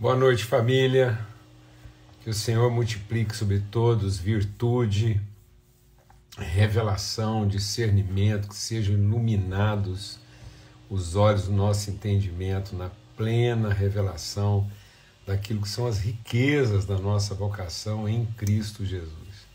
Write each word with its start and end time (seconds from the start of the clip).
Boa 0.00 0.14
noite, 0.14 0.44
família. 0.44 1.18
Que 2.22 2.30
o 2.30 2.32
Senhor 2.32 2.70
multiplique 2.70 3.34
sobre 3.34 3.58
todos 3.58 4.16
virtude, 4.16 5.20
revelação, 6.38 7.48
discernimento, 7.48 8.46
que 8.46 8.54
sejam 8.54 8.94
iluminados 8.94 10.20
os 10.88 11.16
olhos 11.16 11.46
do 11.46 11.52
nosso 11.52 11.90
entendimento 11.90 12.76
na 12.76 12.92
plena 13.16 13.72
revelação 13.72 14.70
daquilo 15.26 15.62
que 15.62 15.68
são 15.68 15.88
as 15.88 15.98
riquezas 15.98 16.84
da 16.84 16.96
nossa 16.96 17.34
vocação 17.34 18.08
em 18.08 18.24
Cristo 18.36 18.86
Jesus. 18.86 19.48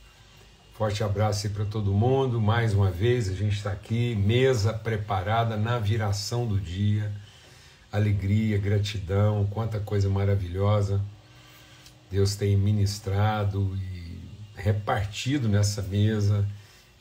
Forte 0.74 1.06
abraço 1.06 1.48
aí 1.48 1.54
para 1.54 1.64
todo 1.64 1.94
mundo. 1.94 2.42
Mais 2.42 2.74
uma 2.74 2.92
vez 2.92 3.30
a 3.30 3.34
gente 3.34 3.56
está 3.56 3.72
aqui, 3.72 4.14
mesa 4.14 4.74
preparada 4.74 5.56
na 5.56 5.80
viração 5.80 6.46
do 6.46 6.60
dia 6.60 7.14
alegria, 7.94 8.58
gratidão, 8.58 9.48
quanta 9.52 9.80
coisa 9.80 10.10
maravilhosa 10.10 11.02
Deus 12.14 12.36
tem 12.36 12.56
ministrado 12.56 13.76
e 13.76 14.20
repartido 14.56 15.50
nessa 15.50 15.82
mesa. 15.82 16.48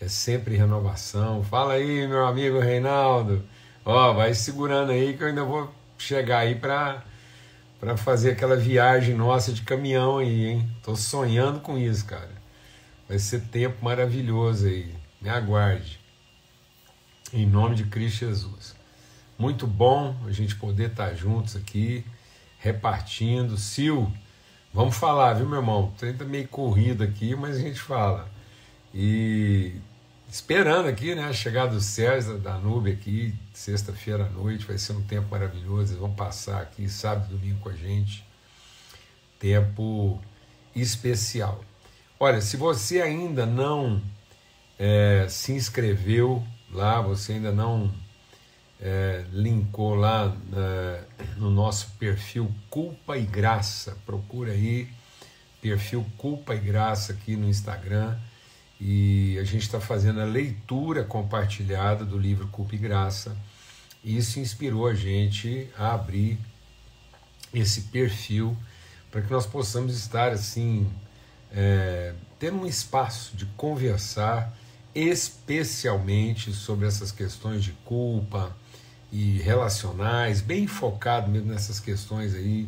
É 0.01 0.09
sempre 0.09 0.57
renovação. 0.57 1.45
Fala 1.45 1.75
aí, 1.75 2.09
meu 2.09 2.25
amigo 2.25 2.59
Reinaldo. 2.59 3.45
Ó, 3.84 4.15
vai 4.15 4.33
segurando 4.33 4.91
aí 4.91 5.15
que 5.15 5.23
eu 5.23 5.29
ainda 5.29 5.45
vou 5.45 5.70
chegar 5.98 6.39
aí 6.39 6.55
para 6.55 7.05
para 7.79 7.95
fazer 7.97 8.31
aquela 8.31 8.56
viagem 8.56 9.15
nossa 9.15 9.53
de 9.53 9.62
caminhão 9.62 10.17
aí, 10.19 10.47
hein? 10.47 10.70
Tô 10.83 10.97
sonhando 10.97 11.61
com 11.61 11.77
isso, 11.77 12.06
cara. 12.06 12.31
Vai 13.06 13.19
ser 13.19 13.43
tempo 13.43 13.84
maravilhoso 13.84 14.67
aí. 14.67 14.95
Me 15.20 15.29
aguarde. 15.29 16.01
Em 17.34 17.45
nome 17.45 17.75
de 17.75 17.84
Cristo 17.84 18.20
Jesus. 18.20 18.75
Muito 19.43 19.67
bom 19.67 20.15
a 20.25 20.31
gente 20.31 20.55
poder 20.55 20.91
estar 20.91 21.17
juntos 21.17 21.57
aqui, 21.57 22.05
repartindo. 22.61 23.59
Sil, 23.59 24.07
vamos 24.73 24.97
falar, 24.97 25.35
viu, 25.35 25.49
meu 25.49 25.59
irmão? 25.59 25.93
Trem 25.99 26.15
tá 26.15 26.25
meio 26.25 26.47
corrido 26.47 27.03
aqui, 27.03 27.34
mas 27.34 27.57
a 27.57 27.59
gente 27.59 27.81
fala. 27.81 28.31
E 28.95 29.73
esperando 30.31 30.89
aqui, 30.89 31.17
né, 31.17 31.25
a 31.25 31.33
chegada 31.33 31.73
dos 31.73 31.87
céus 31.87 32.27
da 32.41 32.57
nuvem 32.57 32.93
aqui, 32.93 33.34
sexta-feira 33.53 34.27
à 34.27 34.29
noite, 34.29 34.65
vai 34.65 34.79
ser 34.79 34.93
um 34.93 35.03
tempo 35.03 35.27
maravilhoso. 35.29 35.91
Eles 35.91 36.01
vão 36.01 36.15
passar 36.15 36.62
aqui 36.62 36.89
sábado 36.89 37.27
e 37.29 37.37
domingo 37.37 37.59
com 37.59 37.71
a 37.71 37.75
gente. 37.75 38.25
Tempo 39.41 40.23
especial. 40.73 41.65
Olha, 42.21 42.41
se 42.41 42.56
você 42.56 43.03
ainda 43.03 43.45
não 43.45 44.01
é, 44.79 45.27
se 45.29 45.51
inscreveu 45.53 46.47
lá, 46.71 47.01
você 47.01 47.33
ainda 47.33 47.51
não 47.51 47.93
é, 48.83 49.25
linkou 49.33 49.94
lá 49.94 50.36
é, 50.52 51.05
no 51.36 51.50
nosso 51.50 51.91
perfil 52.00 52.52
Culpa 52.69 53.16
e 53.16 53.25
Graça. 53.25 53.97
Procura 54.05 54.50
aí, 54.50 54.88
perfil 55.61 56.05
Culpa 56.19 56.55
e 56.55 56.58
Graça 56.58 57.12
aqui 57.12 57.36
no 57.36 57.48
Instagram. 57.48 58.19
E 58.80 59.38
a 59.38 59.44
gente 59.44 59.62
está 59.62 59.80
fazendo 59.80 60.20
a 60.20 60.25
leitura 60.25 61.05
compartilhada 61.05 62.05
do 62.05 62.19
livro 62.19 62.48
Culpa 62.48 62.75
e 62.75 62.78
Graça. 62.78 63.36
E 64.03 64.16
isso 64.16 64.41
inspirou 64.41 64.88
a 64.88 64.94
gente 64.94 65.70
a 65.78 65.94
abrir 65.94 66.36
esse 67.55 67.83
perfil 67.83 68.56
para 69.12 69.22
que 69.22 69.30
nós 69.30 69.47
possamos 69.47 69.94
estar 69.97 70.33
assim, 70.33 70.91
é, 71.53 72.14
tendo 72.41 72.62
um 72.62 72.66
espaço 72.66 73.36
de 73.36 73.47
conversar 73.56 74.53
especialmente 74.94 76.53
sobre 76.53 76.86
essas 76.88 77.12
questões 77.12 77.62
de 77.62 77.72
culpa, 77.84 78.56
e 79.13 79.39
relacionais, 79.39 80.41
bem 80.41 80.67
focado 80.67 81.31
mesmo 81.31 81.53
nessas 81.53 81.79
questões 81.79 82.35
aí 82.35 82.67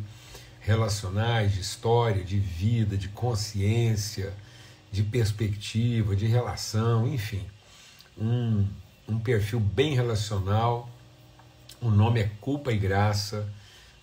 relacionais, 0.61 1.55
de 1.55 1.61
história, 1.61 2.23
de 2.23 2.39
vida, 2.39 2.97
de 2.99 3.09
consciência, 3.09 4.33
de 4.93 5.03
perspectiva, 5.03 6.15
de 6.15 6.27
relação, 6.27 7.09
enfim. 7.09 7.45
Um, 8.17 8.69
um 9.09 9.19
perfil 9.19 9.59
bem 9.59 9.95
relacional. 9.95 10.89
O 11.81 11.91
nome 11.91 12.21
é 12.21 12.31
Culpa 12.41 12.73
e 12.73 12.79
Graça, 12.79 13.51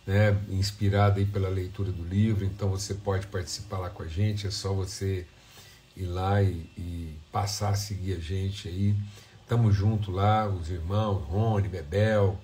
né, 0.05 0.35
inspirado 0.49 1.19
aí 1.19 1.25
pela 1.25 1.47
leitura 1.47 1.91
do 1.91 2.03
livro, 2.03 2.43
então 2.43 2.69
você 2.69 2.95
pode 2.95 3.27
participar 3.27 3.77
lá 3.77 3.89
com 3.89 4.01
a 4.01 4.07
gente, 4.07 4.47
é 4.47 4.51
só 4.51 4.73
você 4.73 5.27
ir 5.95 6.05
lá 6.05 6.41
e, 6.41 6.69
e 6.77 7.15
passar 7.31 7.69
a 7.69 7.75
seguir 7.75 8.13
a 8.13 8.19
gente 8.19 8.67
aí. 8.67 8.95
Estamos 9.51 9.75
junto 9.75 10.11
lá, 10.11 10.47
os 10.47 10.69
irmãos, 10.69 11.25
Rony, 11.25 11.67
Bebel, 11.67 12.39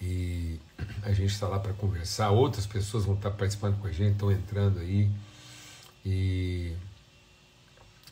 e 0.00 0.58
a 1.02 1.12
gente 1.12 1.34
está 1.34 1.46
lá 1.46 1.58
para 1.58 1.74
conversar. 1.74 2.30
Outras 2.30 2.64
pessoas 2.64 3.04
vão 3.04 3.14
estar 3.14 3.30
participando 3.32 3.78
com 3.78 3.86
a 3.86 3.92
gente, 3.92 4.12
estão 4.12 4.32
entrando 4.32 4.78
aí. 4.78 5.10
E, 6.02 6.72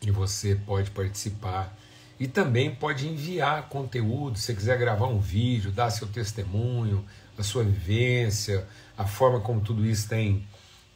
e 0.03 0.11
você 0.11 0.57
pode 0.57 0.91
participar. 0.91 1.75
E 2.21 2.29
também 2.29 2.75
pode 2.75 3.09
enviar 3.09 3.67
conteúdo, 3.71 4.37
se 4.37 4.45
você 4.45 4.55
quiser 4.55 4.79
gravar 4.79 5.07
um 5.07 5.21
vídeo, 5.21 5.73
dar 5.73 5.89
seu 5.89 6.07
testemunho, 6.07 7.03
a 7.39 7.43
sua 7.43 7.65
vivência, 7.65 8.69
a 8.95 9.07
forma 9.07 9.41
como 9.41 9.63
tudo 9.63 9.87
isso 9.87 10.07
tem, 10.07 10.47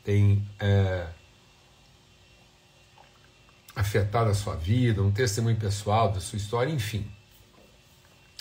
tem 0.04 0.46
é, 0.60 1.06
afetado 3.74 4.28
a 4.28 4.34
sua 4.34 4.54
vida, 4.54 5.02
um 5.02 5.10
testemunho 5.10 5.56
pessoal 5.56 6.12
da 6.12 6.20
sua 6.20 6.36
história, 6.36 6.70
enfim 6.70 7.10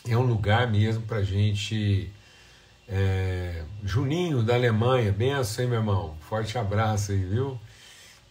é 0.08 0.18
um 0.18 0.24
lugar 0.24 0.70
mesmo 0.70 1.04
para 1.04 1.22
gente. 1.22 2.12
É, 2.88 3.64
Juninho 3.84 4.44
da 4.44 4.56
Alemanha, 4.56 5.12
benção, 5.12 5.64
hein, 5.64 5.70
meu 5.70 5.80
irmão? 5.80 6.16
Forte 6.22 6.58
abraço 6.58 7.12
aí, 7.12 7.24
viu? 7.24 7.60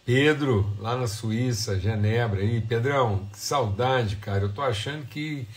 Pedro, 0.05 0.71
lá 0.79 0.97
na 0.97 1.07
Suíça, 1.07 1.79
Genebra 1.79 2.41
aí. 2.41 2.61
Pedrão, 2.61 3.27
que 3.31 3.39
saudade, 3.39 4.17
cara. 4.17 4.43
Eu 4.43 4.53
tô 4.53 4.61
achando 4.61 5.05
que 5.05 5.47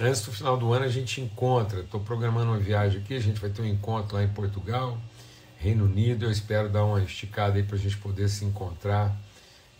antes 0.00 0.22
do 0.22 0.32
final 0.32 0.56
do 0.56 0.72
ano 0.72 0.84
a 0.84 0.88
gente 0.88 1.20
encontra. 1.20 1.82
Tô 1.84 2.00
programando 2.00 2.52
uma 2.52 2.58
viagem 2.58 3.00
aqui, 3.00 3.14
a 3.14 3.20
gente 3.20 3.40
vai 3.40 3.50
ter 3.50 3.62
um 3.62 3.66
encontro 3.66 4.16
lá 4.16 4.22
em 4.22 4.28
Portugal, 4.28 4.98
Reino 5.58 5.84
Unido. 5.84 6.24
Eu 6.24 6.30
espero 6.30 6.68
dar 6.68 6.84
uma 6.84 7.02
esticada 7.02 7.56
aí 7.56 7.62
para 7.62 7.76
a 7.76 7.78
gente 7.78 7.96
poder 7.98 8.28
se 8.28 8.44
encontrar 8.44 9.14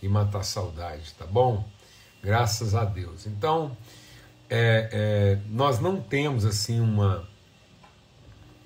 e 0.01 0.07
matar 0.07 0.43
saudade, 0.43 1.13
tá 1.17 1.25
bom? 1.25 1.67
Graças 2.21 2.75
a 2.75 2.85
Deus. 2.85 3.25
Então, 3.25 3.75
é, 4.49 4.89
é, 4.91 5.39
nós 5.49 5.79
não 5.79 6.01
temos 6.01 6.45
assim 6.45 6.79
uma, 6.79 7.27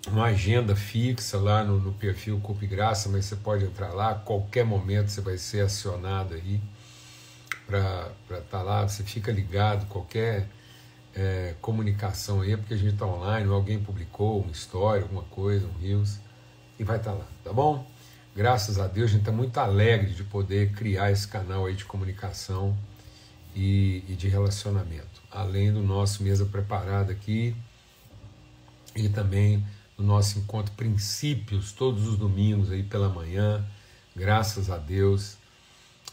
uma 0.08 0.26
agenda 0.26 0.76
fixa 0.76 1.38
lá 1.38 1.64
no, 1.64 1.80
no 1.80 1.94
perfil 1.94 2.40
Culpa 2.40 2.66
e 2.66 2.68
Graça, 2.68 3.10
mas 3.10 3.26
você 3.26 3.36
pode 3.36 3.66
entrar 3.66 3.94
lá, 3.94 4.16
qualquer 4.16 4.66
momento 4.66 5.10
você 5.10 5.22
vai 5.22 5.38
ser 5.38 5.62
acionado 5.62 6.34
aí 6.34 6.62
para 7.66 8.12
estar 8.30 8.42
tá 8.50 8.62
lá, 8.62 8.88
você 8.88 9.04
fica 9.04 9.32
ligado, 9.32 9.86
qualquer 9.88 10.48
é, 11.16 11.56
comunicação 11.62 12.42
aí, 12.42 12.56
porque 12.56 12.74
a 12.74 12.78
gente 12.78 12.94
está 12.94 13.06
online, 13.06 13.50
alguém 13.50 13.80
publicou 13.80 14.42
uma 14.42 14.52
história, 14.52 15.04
alguma 15.04 15.24
coisa, 15.24 15.68
um 15.68 15.80
Rios, 15.80 16.20
e 16.80 16.84
vai 16.84 16.98
estar 16.98 17.12
tá 17.12 17.18
lá, 17.18 17.28
tá 17.44 17.54
bom? 17.54 17.86
Graças 18.36 18.80
a 18.80 18.88
Deus, 18.88 19.10
a 19.10 19.14
gente 19.14 19.22
está 19.22 19.32
muito 19.32 19.58
alegre 19.58 20.14
de 20.14 20.24
poder 20.24 20.72
criar 20.74 21.12
esse 21.12 21.28
canal 21.28 21.66
aí 21.66 21.76
de 21.76 21.86
comunicação 21.86 22.78
e, 23.56 24.04
e 24.08 24.16
de 24.16 24.28
relacionamento 24.28 25.17
além 25.32 25.72
do 25.72 25.82
nosso 25.82 26.24
mesa 26.24 26.46
preparada 26.46 27.12
aqui 27.12 27.56
e 28.96 29.10
também 29.10 29.66
do 29.98 30.04
nosso 30.04 30.40
encontro 30.40 30.74
princípios 30.74 31.72
todos 31.72 32.08
os 32.08 32.18
domingos 32.18 32.72
aí 32.72 32.84
pela 32.84 33.10
manhã, 33.10 33.66
graças 34.16 34.70
a 34.70 34.78
Deus. 34.78 35.38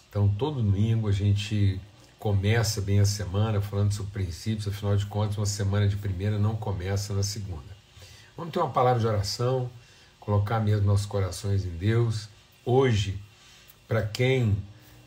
Então 0.09 0.29
todo 0.29 0.63
domingo 0.63 1.09
a 1.09 1.13
gente 1.13 1.81
começa 2.19 2.81
bem 2.81 3.01
a 3.01 3.05
semana 3.05 3.61
falando 3.61 3.93
sobre 3.93 4.13
princípios, 4.13 4.67
afinal 4.67 4.97
de 4.97 5.05
contas 5.07 5.37
uma 5.37 5.47
semana 5.47 5.87
de 5.87 5.97
primeira 5.97 6.39
não 6.39 6.57
começa 6.57 7.13
na 7.13 7.23
segunda. 7.23 7.75
Vamos 8.37 8.53
ter 8.53 8.59
uma 8.59 8.71
palavra 8.71 9.01
de 9.01 9.07
oração, 9.07 9.71
colocar 10.19 10.59
mesmo 10.61 10.87
nossos 10.87 11.07
corações 11.07 11.65
em 11.65 11.77
Deus. 11.77 12.29
Hoje, 12.65 13.21
para 13.87 14.03
quem 14.03 14.57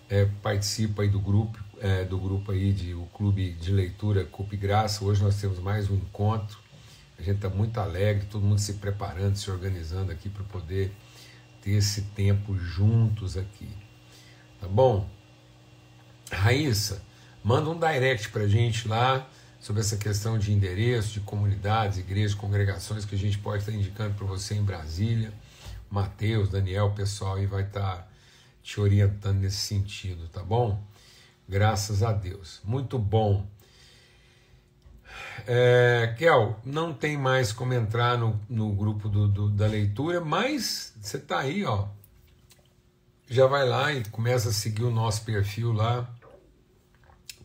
é, 0.10 0.26
participa 0.42 1.02
aí 1.02 1.10
do 1.10 1.20
grupo 1.20 1.58
é, 1.80 2.04
do 2.04 2.18
grupo 2.18 2.52
aí 2.52 2.72
de 2.74 2.94
o 2.94 3.06
clube 3.14 3.52
de 3.52 3.72
leitura 3.72 4.26
Cup 4.26 4.54
Graça. 4.54 5.04
Hoje 5.04 5.24
nós 5.24 5.40
temos 5.40 5.60
mais 5.60 5.90
um 5.90 5.96
encontro. 5.96 6.58
A 7.18 7.22
gente 7.22 7.38
está 7.38 7.50
muito 7.50 7.80
alegre, 7.80 8.28
todo 8.30 8.44
mundo 8.44 8.60
se 8.60 8.74
preparando, 8.74 9.36
se 9.36 9.50
organizando 9.50 10.12
aqui 10.12 10.30
para 10.30 10.44
poder 10.44 10.92
ter 11.62 11.72
esse 11.72 12.02
tempo 12.02 12.58
juntos 12.58 13.38
aqui. 13.38 13.70
Tá 14.60 14.68
bom? 14.68 15.10
Raíssa, 16.32 17.02
manda 17.44 17.70
um 17.70 17.80
direct 17.80 18.30
para 18.30 18.44
a 18.44 18.48
gente 18.48 18.88
lá 18.88 19.28
sobre 19.60 19.82
essa 19.82 19.98
questão 19.98 20.38
de 20.38 20.52
endereço, 20.52 21.14
de 21.14 21.20
comunidades, 21.22 21.98
igrejas, 21.98 22.36
congregações 22.36 23.06
que 23.06 23.16
a 23.16 23.18
gente 23.18 23.38
pode 23.40 23.64
estar 23.64 23.72
indicando 23.72 24.14
para 24.14 24.26
você 24.26 24.56
em 24.56 24.64
Brasília. 24.64 25.34
Mateus, 25.90 26.50
Daniel, 26.50 26.92
pessoal 26.92 27.36
aí 27.36 27.46
vai 27.46 27.64
estar 27.64 27.98
tá 27.98 28.08
te 28.62 28.80
orientando 28.80 29.40
nesse 29.40 29.58
sentido, 29.58 30.28
tá 30.28 30.44
bom? 30.44 30.84
Graças 31.48 32.04
a 32.04 32.12
Deus. 32.12 32.62
Muito 32.64 33.00
bom. 33.00 33.48
É, 35.46 36.14
Kel, 36.18 36.60
não 36.66 36.94
tem 36.94 37.16
mais 37.18 37.54
como 37.54 37.74
entrar 37.74 38.18
no, 38.18 38.40
no 38.50 38.74
grupo 38.74 39.08
do, 39.08 39.28
do 39.28 39.50
da 39.50 39.66
leitura, 39.66 40.20
mas 40.20 40.94
você 41.02 41.18
está 41.18 41.40
aí, 41.40 41.64
ó. 41.64 41.88
Já 43.30 43.48
vai 43.48 43.68
lá 43.68 43.94
e 43.94 44.04
começa 44.06 44.50
a 44.50 44.54
seguir 44.54 44.84
o 44.84 44.92
nosso 44.92 45.24
perfil 45.24 45.72
lá, 45.72 46.10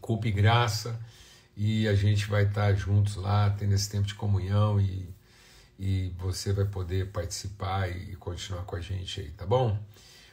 Culpa 0.00 0.28
e 0.28 0.32
Graça, 0.32 0.98
e 1.56 1.86
a 1.86 1.94
gente 1.94 2.26
vai 2.26 2.44
estar 2.44 2.68
tá 2.68 2.74
juntos 2.74 3.16
lá, 3.16 3.50
tendo 3.50 3.74
esse 3.74 3.88
tempo 3.90 4.06
de 4.06 4.14
comunhão 4.14 4.80
e, 4.80 5.08
e 5.78 6.12
você 6.18 6.52
vai 6.52 6.64
poder 6.64 7.10
participar 7.10 7.88
e 7.88 8.16
continuar 8.16 8.62
com 8.64 8.76
a 8.76 8.80
gente 8.80 9.20
aí, 9.20 9.30
tá 9.30 9.46
bom? 9.46 9.78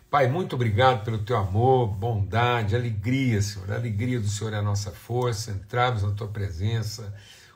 Pai, 0.10 0.28
muito 0.28 0.56
obrigado 0.56 1.06
pelo 1.06 1.20
teu 1.20 1.38
amor, 1.38 1.88
bondade, 1.88 2.76
alegria, 2.76 3.40
Senhor. 3.44 3.72
A 3.72 3.76
alegria 3.76 4.20
do 4.20 4.28
Senhor 4.28 4.54
é 4.54 4.58
a 4.58 4.62
nossa 4.62 4.90
força. 4.90 5.52
Entramos 5.52 6.02
na 6.02 6.10
tua 6.10 6.28
presença 6.28 7.14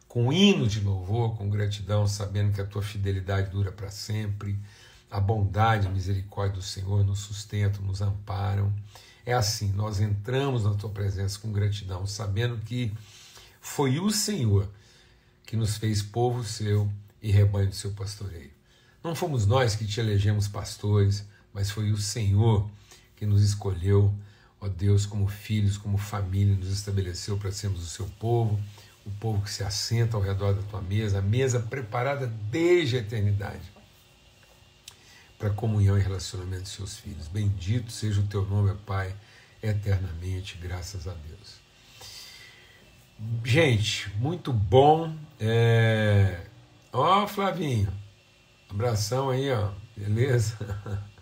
com 0.08 0.32
hinos 0.32 0.72
de 0.72 0.80
louvor, 0.80 1.36
com 1.36 1.50
gratidão, 1.50 2.06
sabendo 2.06 2.54
que 2.54 2.62
a 2.62 2.66
tua 2.66 2.84
fidelidade 2.84 3.50
dura 3.50 3.72
para 3.72 3.90
sempre. 3.90 4.56
A 5.10 5.20
bondade 5.20 5.88
a 5.88 5.90
misericórdia 5.90 6.58
do 6.58 6.62
Senhor 6.62 7.04
nos 7.04 7.22
sustentam, 7.22 7.82
nos 7.82 8.04
amparam. 8.04 8.72
É 9.26 9.34
assim, 9.34 9.72
nós 9.72 10.00
entramos 10.00 10.64
na 10.64 10.76
tua 10.76 10.92
presença 10.92 11.40
com 11.40 11.52
gratidão, 11.52 12.06
sabendo 12.06 12.60
que 12.60 12.94
foi 13.60 13.98
o 13.98 14.12
Senhor 14.12 14.70
que 15.44 15.58
nos 15.58 15.78
fez 15.78 16.04
povo 16.04 16.44
seu 16.44 16.88
e 17.20 17.32
rebanho 17.32 17.70
do 17.70 17.76
seu 17.76 17.94
pastoreio. 17.94 18.52
Não 19.04 19.16
fomos 19.16 19.48
nós 19.48 19.76
que 19.76 19.88
te 19.88 20.00
elegemos 20.00 20.48
pastores, 20.48 21.26
mas 21.54 21.70
foi 21.70 21.92
o 21.92 21.98
Senhor 21.98 22.70
que 23.16 23.26
nos 23.26 23.44
escolheu, 23.44 24.14
ó 24.60 24.68
Deus, 24.68 25.06
como 25.06 25.28
filhos, 25.28 25.78
como 25.78 25.98
família, 25.98 26.56
nos 26.56 26.70
estabeleceu 26.70 27.38
para 27.38 27.52
sermos 27.52 27.84
o 27.84 27.90
seu 27.90 28.08
povo, 28.20 28.60
o 29.06 29.12
povo 29.12 29.42
que 29.42 29.52
se 29.52 29.64
assenta 29.64 30.18
ao 30.18 30.24
redor 30.24 30.54
da 30.54 30.62
tua 30.64 30.82
mesa, 30.82 31.20
a 31.20 31.22
mesa 31.22 31.60
preparada 31.60 32.28
desde 32.50 32.98
a 32.98 33.00
eternidade 33.00 33.72
para 35.38 35.50
comunhão 35.50 35.98
e 35.98 36.02
relacionamento 36.02 36.64
dos 36.64 36.72
seus 36.72 36.98
filhos. 36.98 37.28
Bendito 37.28 37.92
seja 37.92 38.22
o 38.22 38.28
teu 38.28 38.46
nome, 38.46 38.74
Pai, 38.86 39.14
eternamente, 39.62 40.58
graças 40.58 41.06
a 41.08 41.14
Deus. 41.14 41.62
Gente, 43.44 44.10
muito 44.18 44.54
bom. 44.54 45.14
É... 45.40 46.46
Ó, 46.94 47.28
Flavinho, 47.28 47.92
abração 48.70 49.30
aí, 49.30 49.52
ó, 49.52 49.72
beleza? 49.98 50.58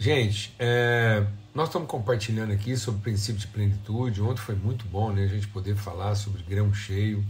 Gente, 0.00 0.54
é, 0.60 1.26
nós 1.52 1.70
estamos 1.70 1.88
compartilhando 1.88 2.52
aqui 2.52 2.76
sobre 2.76 3.00
o 3.00 3.02
princípio 3.02 3.40
de 3.40 3.48
plenitude. 3.48 4.22
Ontem 4.22 4.40
foi 4.40 4.54
muito 4.54 4.86
bom 4.86 5.10
né, 5.12 5.24
a 5.24 5.26
gente 5.26 5.48
poder 5.48 5.74
falar 5.74 6.14
sobre 6.14 6.40
grão 6.44 6.72
cheio, 6.72 7.24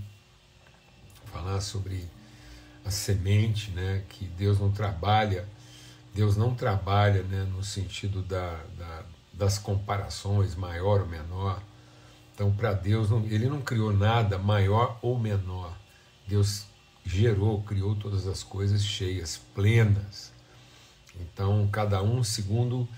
falar 1.32 1.62
sobre 1.62 2.06
a 2.85 2.91
semente, 2.91 3.70
né, 3.70 4.05
que 4.11 4.26
Deus 4.26 4.61
não 4.61 4.70
trabalha, 4.70 5.49
Deus 6.15 6.37
não 6.37 6.55
trabalha 6.55 7.23
né, 7.23 7.44
no 7.44 7.65
sentido 7.65 8.20
da, 8.20 8.61
da, 8.76 9.03
das 9.32 9.56
comparações, 9.56 10.55
maior 10.55 11.00
ou 11.00 11.06
menor. 11.06 11.62
Então, 12.35 12.53
para 12.53 12.75
Deus, 12.75 13.09
não, 13.09 13.25
Ele 13.25 13.49
não 13.49 13.62
criou 13.62 13.94
nada 13.94 14.37
maior 14.37 14.99
ou 15.00 15.19
menor. 15.19 15.75
Deus 16.26 16.67
gerou, 17.03 17.62
criou 17.62 17.94
todas 17.94 18.26
as 18.26 18.43
coisas 18.43 18.85
cheias, 18.85 19.41
plenas. 19.55 20.37
Então, 21.20 21.69
cada 21.70 22.03
um 22.03 22.23
segundo 22.23 22.88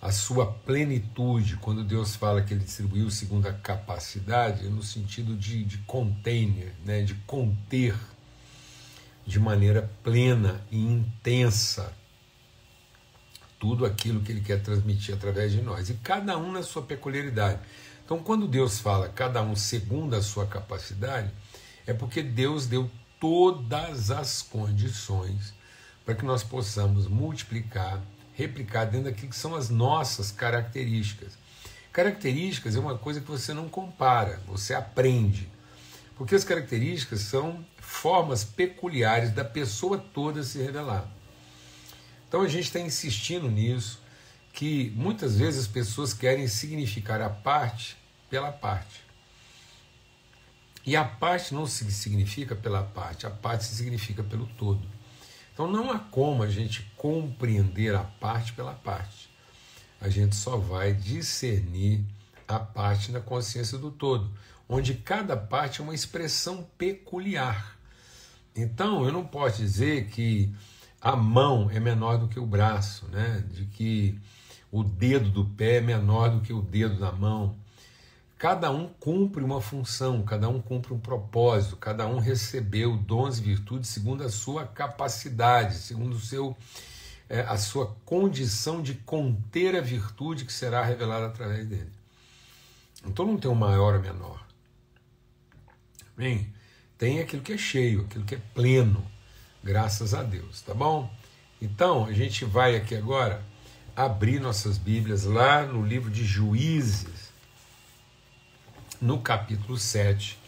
a 0.00 0.12
sua 0.12 0.46
plenitude. 0.46 1.56
Quando 1.56 1.82
Deus 1.82 2.14
fala 2.14 2.42
que 2.42 2.54
ele 2.54 2.64
distribuiu 2.64 3.10
segundo 3.10 3.48
a 3.48 3.52
capacidade, 3.52 4.66
é 4.66 4.70
no 4.70 4.82
sentido 4.82 5.36
de, 5.36 5.64
de 5.64 5.78
container, 5.78 6.72
né, 6.84 7.02
de 7.02 7.14
conter 7.26 7.94
de 9.26 9.38
maneira 9.38 9.90
plena 10.02 10.64
e 10.70 10.78
intensa 10.78 11.92
tudo 13.58 13.84
aquilo 13.84 14.20
que 14.20 14.32
ele 14.32 14.40
quer 14.40 14.62
transmitir 14.62 15.14
através 15.14 15.52
de 15.52 15.60
nós. 15.60 15.90
E 15.90 15.94
cada 15.94 16.38
um 16.38 16.52
na 16.52 16.62
sua 16.62 16.82
peculiaridade. 16.82 17.60
Então, 18.04 18.20
quando 18.20 18.46
Deus 18.46 18.78
fala 18.78 19.08
cada 19.08 19.42
um 19.42 19.54
segundo 19.54 20.14
a 20.14 20.22
sua 20.22 20.46
capacidade, 20.46 21.30
é 21.86 21.92
porque 21.92 22.22
Deus 22.22 22.66
deu 22.66 22.90
todas 23.20 24.10
as 24.10 24.40
condições 24.40 25.52
para 26.08 26.14
que 26.14 26.24
nós 26.24 26.42
possamos 26.42 27.06
multiplicar, 27.06 28.02
replicar 28.32 28.86
dentro 28.86 29.10
daquilo 29.10 29.28
que 29.28 29.36
são 29.36 29.54
as 29.54 29.68
nossas 29.68 30.32
características. 30.32 31.36
Características 31.92 32.74
é 32.74 32.78
uma 32.78 32.96
coisa 32.96 33.20
que 33.20 33.30
você 33.30 33.52
não 33.52 33.68
compara, 33.68 34.40
você 34.46 34.72
aprende. 34.72 35.46
Porque 36.16 36.34
as 36.34 36.44
características 36.44 37.20
são 37.20 37.62
formas 37.76 38.42
peculiares 38.42 39.32
da 39.32 39.44
pessoa 39.44 39.98
toda 39.98 40.42
se 40.42 40.56
revelar. 40.62 41.06
Então 42.26 42.40
a 42.40 42.48
gente 42.48 42.64
está 42.64 42.80
insistindo 42.80 43.50
nisso, 43.50 44.00
que 44.54 44.90
muitas 44.96 45.36
vezes 45.36 45.64
as 45.64 45.68
pessoas 45.68 46.14
querem 46.14 46.48
significar 46.48 47.20
a 47.20 47.28
parte 47.28 47.98
pela 48.30 48.50
parte. 48.50 49.04
E 50.86 50.96
a 50.96 51.04
parte 51.04 51.52
não 51.52 51.66
se 51.66 51.92
significa 51.92 52.56
pela 52.56 52.82
parte, 52.82 53.26
a 53.26 53.30
parte 53.30 53.66
se 53.66 53.74
significa 53.74 54.22
pelo 54.22 54.46
todo. 54.56 54.96
Então 55.58 55.68
não 55.68 55.90
há 55.90 55.98
como 55.98 56.44
a 56.44 56.48
gente 56.48 56.88
compreender 56.96 57.92
a 57.92 58.04
parte 58.04 58.52
pela 58.52 58.74
parte. 58.74 59.28
A 60.00 60.08
gente 60.08 60.36
só 60.36 60.56
vai 60.56 60.92
discernir 60.92 62.04
a 62.46 62.60
parte 62.60 63.10
na 63.10 63.18
consciência 63.18 63.76
do 63.76 63.90
todo, 63.90 64.30
onde 64.68 64.94
cada 64.94 65.36
parte 65.36 65.80
é 65.80 65.82
uma 65.82 65.96
expressão 65.96 66.64
peculiar. 66.78 67.76
Então 68.54 69.04
eu 69.04 69.10
não 69.10 69.26
posso 69.26 69.56
dizer 69.56 70.06
que 70.10 70.48
a 71.00 71.16
mão 71.16 71.68
é 71.72 71.80
menor 71.80 72.18
do 72.18 72.28
que 72.28 72.38
o 72.38 72.46
braço, 72.46 73.06
né? 73.08 73.44
de 73.50 73.64
que 73.64 74.16
o 74.70 74.84
dedo 74.84 75.28
do 75.28 75.44
pé 75.44 75.78
é 75.78 75.80
menor 75.80 76.30
do 76.30 76.40
que 76.40 76.52
o 76.52 76.62
dedo 76.62 77.00
da 77.00 77.10
mão. 77.10 77.56
Cada 78.38 78.70
um 78.70 78.86
cumpre 78.86 79.42
uma 79.42 79.60
função, 79.60 80.22
cada 80.22 80.48
um 80.48 80.62
cumpre 80.62 80.94
um 80.94 81.00
propósito, 81.00 81.76
cada 81.76 82.06
um 82.06 82.20
recebeu 82.20 82.96
dons 82.96 83.38
e 83.38 83.42
virtudes 83.42 83.90
segundo 83.90 84.22
a 84.22 84.30
sua 84.30 84.64
capacidade, 84.64 85.74
segundo 85.74 86.14
o 86.14 86.20
seu, 86.20 86.56
é, 87.28 87.40
a 87.40 87.58
sua 87.58 87.96
condição 88.04 88.80
de 88.80 88.94
conter 88.94 89.74
a 89.74 89.80
virtude 89.80 90.44
que 90.44 90.52
será 90.52 90.84
revelada 90.84 91.26
através 91.26 91.66
dele. 91.66 91.90
Então 93.04 93.26
não 93.26 93.36
tem 93.36 93.50
um 93.50 93.56
maior 93.56 93.96
ou 93.96 94.00
menor. 94.00 94.46
Bem, 96.16 96.54
tem 96.96 97.18
aquilo 97.18 97.42
que 97.42 97.54
é 97.54 97.58
cheio, 97.58 98.02
aquilo 98.02 98.24
que 98.24 98.36
é 98.36 98.40
pleno, 98.54 99.04
graças 99.64 100.14
a 100.14 100.22
Deus, 100.22 100.62
tá 100.62 100.72
bom? 100.72 101.12
Então 101.60 102.04
a 102.04 102.12
gente 102.12 102.44
vai 102.44 102.76
aqui 102.76 102.94
agora 102.94 103.44
abrir 103.96 104.38
nossas 104.38 104.78
Bíblias 104.78 105.24
lá 105.24 105.66
no 105.66 105.84
livro 105.84 106.08
de 106.08 106.24
Juízes 106.24 107.27
no 109.00 109.20
capítulo 109.20 109.78
7 109.78 110.38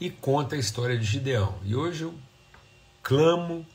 e 0.00 0.10
conta 0.10 0.56
a 0.56 0.58
história 0.58 0.96
de 0.96 1.04
Gideão. 1.04 1.58
E 1.64 1.74
hoje 1.74 2.04
eu 2.04 2.14
clamo 3.02 3.66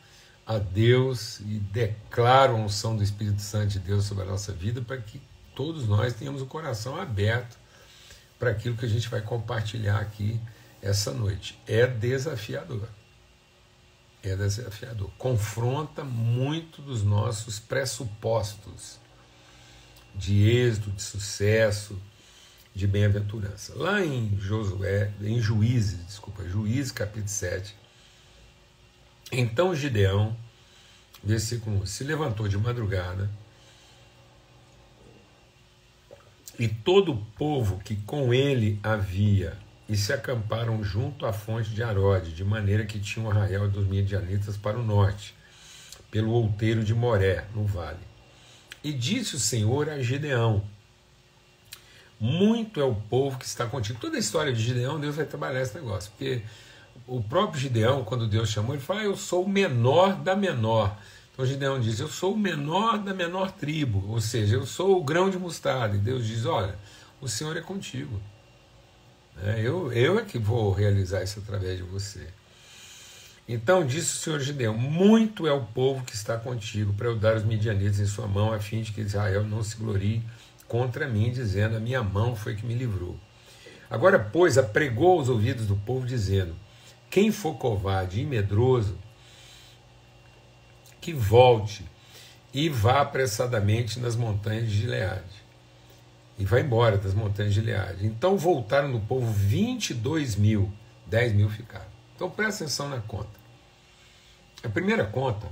a 0.46 0.58
Deus 0.58 1.40
e 1.40 1.60
declaro 1.60 2.54
a 2.54 2.60
unção 2.60 2.96
do 2.96 3.04
Espírito 3.04 3.42
Santo 3.42 3.70
de 3.70 3.80
Deus 3.80 4.06
sobre 4.06 4.24
a 4.24 4.28
nossa 4.28 4.52
vida 4.52 4.82
para 4.82 4.98
que 4.98 5.22
todos 5.56 5.88
nós 5.88 6.14
tenhamos 6.14 6.42
o 6.42 6.46
coração 6.46 7.00
aberto 7.00 7.58
para 8.38 8.52
aquilo 8.52 8.76
que 8.76 8.86
a 8.86 8.90
gente 8.90 9.10
vai 9.10 9.22
compartilhar 9.22 10.00
aqui 10.00 10.40
essa 10.82 11.12
noite. 11.12 11.60
É 11.66 11.88
desafiador. 11.88 12.88
É 14.22 14.36
desafiador. 14.36 15.10
Confronta 15.18 16.04
muito 16.04 16.82
dos 16.82 17.04
nossos 17.04 17.60
pressupostos 17.60 19.00
de 20.14 20.50
êxito, 20.50 20.92
de 20.92 21.02
sucesso, 21.02 22.00
de 22.76 22.86
bem-aventurança. 22.86 23.74
Lá 23.76 24.06
em 24.06 24.38
Josué, 24.38 25.12
em 25.22 25.40
Juízes, 25.40 26.06
desculpa, 26.06 26.44
Juízes 26.44 26.92
capítulo 26.92 27.30
7. 27.30 27.74
Então 29.32 29.74
Gideão, 29.74 30.36
versículo 31.24 31.82
1, 31.84 31.86
se 31.86 32.04
levantou 32.04 32.50
de 32.50 32.58
madrugada 32.58 33.30
e 36.60 36.68
todo 36.68 37.14
o 37.14 37.26
povo 37.38 37.80
que 37.80 37.96
com 37.96 38.34
ele 38.34 38.78
havia 38.84 39.58
e 39.88 39.96
se 39.96 40.12
acamparam 40.12 40.84
junto 40.84 41.26
à 41.26 41.32
fonte 41.32 41.70
de 41.70 41.82
Arode, 41.82 42.34
de 42.34 42.44
maneira 42.44 42.86
que 42.86 43.00
tinham 43.00 43.28
um 43.28 43.32
arraial 43.32 43.70
dos 43.70 43.88
midianitas 43.88 44.58
para 44.58 44.78
o 44.78 44.84
norte, 44.84 45.36
pelo 46.12 46.32
outeiro 46.32 46.84
de 46.84 46.94
Moré, 46.94 47.46
no 47.54 47.66
vale. 47.66 48.00
E 48.84 48.92
disse 48.92 49.36
o 49.36 49.40
Senhor 49.40 49.90
a 49.90 50.02
Gideão: 50.02 50.64
muito 52.20 52.80
é 52.80 52.84
o 52.84 52.96
povo 52.96 53.38
que 53.38 53.46
está 53.46 53.66
contigo. 53.66 54.00
Toda 54.00 54.16
a 54.18 54.20
história 54.20 54.54
de 54.54 54.62
Gideão, 54.62 55.00
Deus 55.00 55.16
vai 55.16 55.26
trabalhar 55.26 55.62
esse 55.62 55.76
negócio. 55.76 56.12
Porque 56.12 56.42
o 57.08 57.22
próprio 57.22 57.60
Gideão, 57.60 58.04
quando 58.04 58.28
Deus 58.28 58.50
chamou, 58.50 58.74
ele 58.74 58.82
fala: 58.82 59.02
ah, 59.02 59.06
Eu 59.06 59.18
sou 59.18 59.44
o 59.44 59.50
menor 59.50 60.16
da 60.16 60.36
menor. 60.36 60.98
Então 61.34 61.46
Gideão 61.46 61.80
diz: 61.80 62.00
Eu 62.00 62.08
sou 62.08 62.34
o 62.34 62.38
menor 62.38 62.98
da 62.98 63.14
menor 63.14 63.52
tribo. 63.52 64.04
Ou 64.10 64.22
seja, 64.22 64.56
eu 64.56 64.66
sou 64.66 64.98
o 64.98 65.04
grão 65.04 65.30
de 65.30 65.38
mostarda. 65.38 65.96
E 65.96 66.00
Deus 66.00 66.26
diz: 66.26 66.46
Olha, 66.46 66.76
o 67.22 67.28
Senhor 67.28 67.56
é 67.58 67.62
contigo. 67.62 68.20
Né? 69.36 69.62
Eu, 69.62 69.92
eu 69.92 70.18
é 70.18 70.24
que 70.24 70.40
vou 70.40 70.72
realizar 70.72 71.22
isso 71.24 71.40
através 71.40 71.78
de 71.78 71.84
você. 71.84 72.28
Então 73.48 73.86
disse 73.86 74.16
o 74.16 74.20
Senhor 74.20 74.40
Gideão: 74.40 74.76
Muito 74.76 75.46
é 75.46 75.52
o 75.52 75.66
povo 75.66 76.04
que 76.06 76.16
está 76.16 76.38
contigo 76.38 76.94
para 76.94 77.08
eu 77.08 77.16
dar 77.16 77.36
os 77.36 77.44
midianitas 77.44 78.00
em 78.00 78.06
sua 78.06 78.28
mão, 78.28 78.54
a 78.54 78.60
fim 78.60 78.82
de 78.82 78.92
que 78.92 79.02
Israel 79.02 79.44
não 79.44 79.62
se 79.62 79.76
glorie 79.76 80.24
contra 80.68 81.08
mim, 81.08 81.32
dizendo: 81.32 81.78
A 81.78 81.80
minha 81.80 82.04
mão 82.04 82.36
foi 82.36 82.56
que 82.56 82.66
me 82.66 82.74
livrou. 82.74 83.18
Agora, 83.90 84.20
pois, 84.20 84.58
apregou 84.58 85.20
os 85.20 85.30
ouvidos 85.30 85.68
do 85.68 85.76
povo, 85.76 86.06
dizendo: 86.06 86.56
Quem 87.10 87.32
for 87.32 87.56
covarde 87.56 88.22
e 88.22 88.26
medroso, 88.26 88.98
que 91.00 91.14
volte 91.14 91.86
e 92.54 92.70
vá 92.70 93.02
apressadamente 93.02 94.00
nas 94.00 94.16
montanhas 94.16 94.70
de 94.70 94.78
Gileade. 94.78 95.46
E 96.40 96.46
vai 96.46 96.62
embora 96.62 96.98
das 96.98 97.14
montanhas 97.14 97.54
de 97.54 97.60
Gileade. 97.60 98.06
Então 98.06 98.38
voltaram 98.38 98.88
no 98.88 99.02
povo 99.02 99.32
22 99.32 100.36
mil, 100.36 100.72
10 101.06 101.34
mil 101.34 101.50
ficaram. 101.50 101.86
Então 102.16 102.30
presta 102.30 102.64
atenção 102.64 102.90
na 102.90 103.02
conta. 103.02 103.40
A 104.64 104.70
primeira 104.70 105.06
conta 105.06 105.48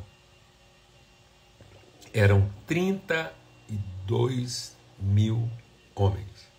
eram 2.14 2.50
32 2.66 4.76
mil 5.00 5.50
homens. 5.96 6.52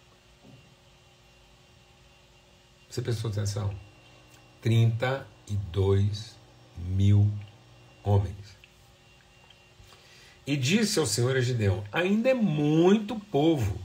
Você 2.89 3.03
prestou 3.03 3.31
atenção? 3.31 3.75
32 4.63 6.37
mil 6.77 7.31
homens. 8.03 8.57
E 10.47 10.57
disse 10.57 10.99
ao 10.99 11.07
Senhor 11.07 11.37
a 11.37 11.41
Gideão: 11.41 11.83
Ainda 11.91 12.31
é 12.31 12.35
muito 12.35 13.19
povo. 13.19 13.81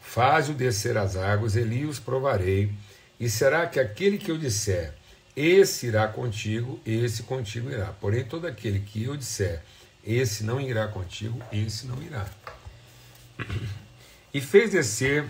Faze-o 0.00 0.54
descer 0.54 0.96
as 0.96 1.16
águas, 1.16 1.56
ali 1.56 1.84
os 1.84 1.98
provarei. 1.98 2.72
E 3.18 3.28
será 3.28 3.66
que 3.66 3.80
aquele 3.80 4.18
que 4.18 4.30
eu 4.30 4.38
disser, 4.38 4.94
esse 5.34 5.86
irá 5.86 6.06
contigo, 6.06 6.80
esse 6.86 7.22
contigo 7.24 7.70
irá. 7.70 7.86
Porém, 7.92 8.24
todo 8.24 8.46
aquele 8.46 8.80
que 8.80 9.02
eu 9.02 9.16
disser, 9.16 9.62
esse 10.04 10.44
não 10.44 10.60
irá 10.60 10.86
contigo, 10.88 11.38
esse 11.52 11.86
não 11.86 12.00
irá. 12.02 12.26
E 14.32 14.40
fez 14.40 14.70
descer 14.70 15.24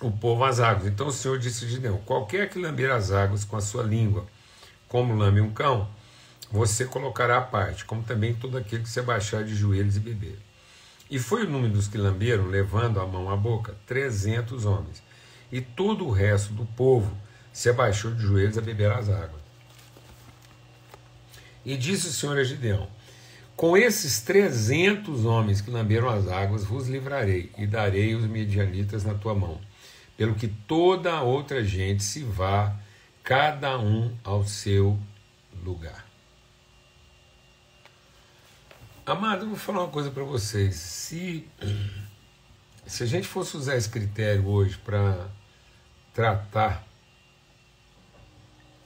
o 0.00 0.10
povo 0.10 0.44
às 0.44 0.60
águas. 0.60 0.86
Então 0.86 1.06
o 1.06 1.12
Senhor 1.12 1.38
disse 1.38 1.64
a 1.64 1.68
Gideão: 1.68 1.98
Qualquer 1.98 2.48
que 2.50 2.58
lamber 2.58 2.90
as 2.90 3.10
águas 3.10 3.44
com 3.44 3.56
a 3.56 3.60
sua 3.60 3.82
língua, 3.82 4.26
como 4.88 5.14
lambe 5.14 5.40
um 5.40 5.52
cão, 5.52 5.88
você 6.50 6.84
colocará 6.84 7.38
à 7.38 7.42
parte, 7.42 7.84
como 7.84 8.02
também 8.02 8.34
todo 8.34 8.58
aquele 8.58 8.82
que 8.82 8.88
se 8.88 9.00
abaixar 9.00 9.44
de 9.44 9.54
joelhos 9.54 9.96
e 9.96 10.00
beber. 10.00 10.38
E 11.10 11.18
foi 11.18 11.44
o 11.44 11.50
número 11.50 11.72
dos 11.72 11.88
que 11.88 11.98
lamberam, 11.98 12.46
levando 12.46 13.00
a 13.00 13.06
mão 13.06 13.30
à 13.30 13.36
boca, 13.36 13.74
trezentos 13.86 14.64
homens. 14.64 15.02
E 15.50 15.60
todo 15.60 16.06
o 16.06 16.10
resto 16.10 16.52
do 16.52 16.64
povo 16.64 17.14
se 17.52 17.68
abaixou 17.68 18.12
de 18.12 18.22
joelhos 18.22 18.56
a 18.56 18.62
beber 18.62 18.90
as 18.90 19.08
águas. 19.08 19.42
E 21.64 21.76
disse 21.76 22.08
o 22.08 22.12
Senhor 22.12 22.38
a 22.38 22.44
Gideão: 22.44 22.88
Com 23.62 23.76
esses 23.76 24.20
trezentos 24.20 25.24
homens 25.24 25.60
que 25.60 25.70
lamberam 25.70 26.08
as 26.08 26.26
águas, 26.26 26.64
vos 26.64 26.88
livrarei 26.88 27.48
e 27.56 27.64
darei 27.64 28.12
os 28.12 28.26
medianitas 28.26 29.04
na 29.04 29.14
tua 29.14 29.36
mão, 29.36 29.60
pelo 30.16 30.34
que 30.34 30.48
toda 30.48 31.22
outra 31.22 31.62
gente 31.62 32.02
se 32.02 32.24
vá, 32.24 32.76
cada 33.22 33.78
um 33.78 34.18
ao 34.24 34.44
seu 34.44 34.98
lugar. 35.62 36.04
Amado, 39.06 39.44
eu 39.44 39.50
vou 39.50 39.56
falar 39.56 39.84
uma 39.84 39.92
coisa 39.92 40.10
para 40.10 40.24
vocês. 40.24 40.74
Se, 40.74 41.48
se 42.84 43.04
a 43.04 43.06
gente 43.06 43.28
fosse 43.28 43.56
usar 43.56 43.76
esse 43.76 43.88
critério 43.88 44.44
hoje 44.48 44.76
para 44.76 45.28
tratar 46.12 46.84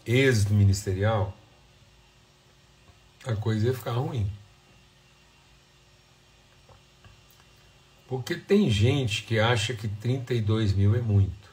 êxito 0.05 0.53
ministerial, 0.53 1.35
a 3.25 3.35
coisa 3.35 3.69
ia 3.69 3.73
ficar 3.73 3.93
ruim. 3.93 4.31
Porque 8.09 8.37
tem 8.37 8.71
gente 8.71 9.25
que 9.25 9.39
acha 9.39 9.75
que 9.75 9.89
32 9.89 10.73
mil 10.73 10.95
é 10.95 11.01
muito 11.01 11.51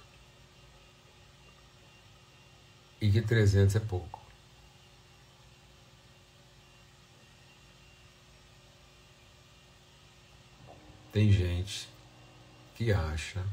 e 3.02 3.12
que 3.12 3.22
300 3.22 3.76
é 3.76 3.80
pouco. 3.80 4.22
Tem 11.12 11.32
gente 11.32 11.90
que 12.76 12.92
acha 12.92 13.44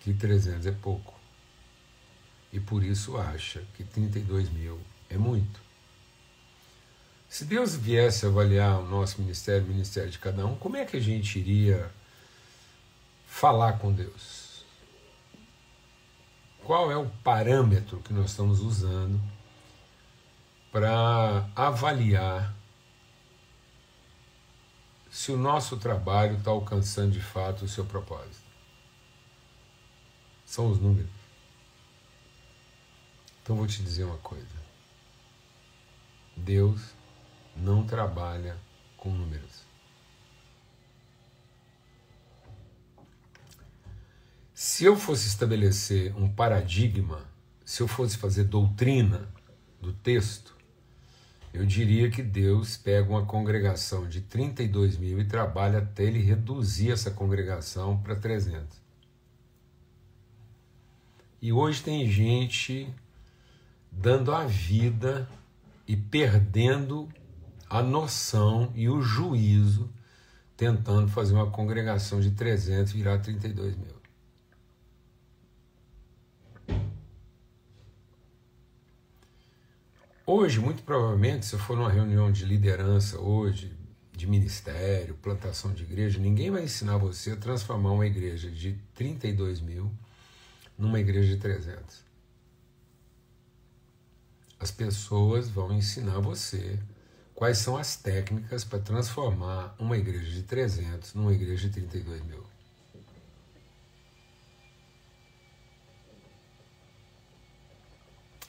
que 0.00 0.12
300 0.12 0.66
é 0.66 0.72
pouco 0.72 1.14
e 2.52 2.60
por 2.60 2.84
isso 2.84 3.16
acha 3.16 3.64
que 3.76 3.82
32 3.82 4.50
mil 4.50 4.80
é 5.10 5.18
muito. 5.18 5.63
Se 7.34 7.44
Deus 7.44 7.74
viesse 7.74 8.24
avaliar 8.24 8.78
o 8.78 8.86
nosso 8.86 9.20
ministério, 9.20 9.64
o 9.64 9.68
ministério 9.68 10.08
de 10.08 10.20
cada 10.20 10.46
um, 10.46 10.54
como 10.54 10.76
é 10.76 10.84
que 10.84 10.96
a 10.96 11.00
gente 11.00 11.36
iria 11.36 11.90
falar 13.26 13.72
com 13.80 13.92
Deus? 13.92 14.64
Qual 16.62 16.92
é 16.92 16.96
o 16.96 17.10
parâmetro 17.24 17.98
que 18.02 18.12
nós 18.12 18.30
estamos 18.30 18.60
usando 18.60 19.20
para 20.70 21.50
avaliar 21.56 22.54
se 25.10 25.32
o 25.32 25.36
nosso 25.36 25.76
trabalho 25.76 26.38
está 26.38 26.52
alcançando 26.52 27.10
de 27.10 27.20
fato 27.20 27.64
o 27.64 27.68
seu 27.68 27.84
propósito? 27.84 28.46
São 30.46 30.70
os 30.70 30.78
números. 30.78 31.10
Então 33.42 33.56
vou 33.56 33.66
te 33.66 33.82
dizer 33.82 34.04
uma 34.04 34.18
coisa. 34.18 34.46
Deus 36.36 36.93
não 37.56 37.84
trabalha 37.84 38.56
com 38.96 39.10
números. 39.10 39.64
Se 44.54 44.84
eu 44.84 44.96
fosse 44.96 45.28
estabelecer 45.28 46.16
um 46.16 46.28
paradigma, 46.28 47.20
se 47.64 47.82
eu 47.82 47.88
fosse 47.88 48.16
fazer 48.16 48.44
doutrina 48.44 49.28
do 49.80 49.92
texto, 49.92 50.54
eu 51.52 51.64
diria 51.64 52.10
que 52.10 52.22
Deus 52.22 52.76
pega 52.76 53.08
uma 53.08 53.26
congregação 53.26 54.08
de 54.08 54.20
32 54.20 54.96
mil 54.96 55.20
e 55.20 55.24
trabalha 55.24 55.78
até 55.78 56.04
ele 56.04 56.18
reduzir 56.20 56.90
essa 56.90 57.10
congregação 57.10 57.96
para 57.98 58.16
300. 58.16 58.82
E 61.40 61.52
hoje 61.52 61.82
tem 61.82 62.10
gente 62.10 62.92
dando 63.90 64.34
a 64.34 64.46
vida 64.46 65.28
e 65.86 65.96
perdendo 65.96 67.08
a 67.68 67.82
noção 67.82 68.72
e 68.74 68.88
o 68.88 69.02
juízo, 69.02 69.92
tentando 70.56 71.08
fazer 71.08 71.34
uma 71.34 71.50
congregação 71.50 72.20
de 72.20 72.30
300 72.30 72.92
virar 72.92 73.18
32 73.18 73.76
mil. 73.76 73.94
Hoje, 80.26 80.58
muito 80.58 80.82
provavelmente, 80.82 81.44
se 81.44 81.58
for 81.58 81.76
numa 81.76 81.90
reunião 81.90 82.32
de 82.32 82.44
liderança 82.44 83.18
hoje, 83.18 83.76
de 84.12 84.26
ministério, 84.26 85.14
plantação 85.16 85.74
de 85.74 85.82
igreja, 85.82 86.18
ninguém 86.18 86.50
vai 86.50 86.62
ensinar 86.64 86.96
você 86.96 87.32
a 87.32 87.36
transformar 87.36 87.90
uma 87.92 88.06
igreja 88.06 88.50
de 88.50 88.78
32 88.94 89.60
mil 89.60 89.92
numa 90.78 90.98
igreja 90.98 91.34
de 91.34 91.40
300 91.40 92.04
as 94.64 94.70
pessoas 94.70 95.48
vão 95.50 95.72
ensinar 95.74 96.20
você 96.20 96.78
quais 97.34 97.58
são 97.58 97.76
as 97.76 97.96
técnicas 97.96 98.64
para 98.64 98.78
transformar 98.78 99.74
uma 99.78 99.96
igreja 99.96 100.30
de 100.30 100.42
300 100.42 101.14
numa 101.14 101.32
igreja 101.32 101.68
de 101.68 101.74
32 101.74 102.22
mil. 102.22 102.44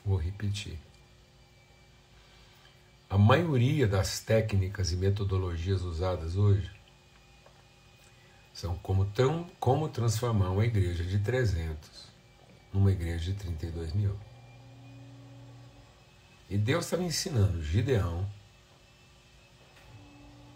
Vou 0.05 0.17
repetir. 0.17 0.77
A 3.09 3.17
maioria 3.17 3.87
das 3.87 4.19
técnicas 4.19 4.91
e 4.91 4.95
metodologias 4.95 5.81
usadas 5.81 6.35
hoje 6.35 6.71
são 8.53 8.77
como, 8.77 9.11
como 9.59 9.89
transformar 9.89 10.51
uma 10.51 10.65
igreja 10.65 11.03
de 11.03 11.19
300 11.19 12.07
numa 12.71 12.91
igreja 12.91 13.31
de 13.31 13.33
32 13.33 13.93
mil. 13.93 14.15
E 16.49 16.57
Deus 16.57 16.85
estava 16.85 17.03
ensinando 17.03 17.63
Gideão 17.63 18.29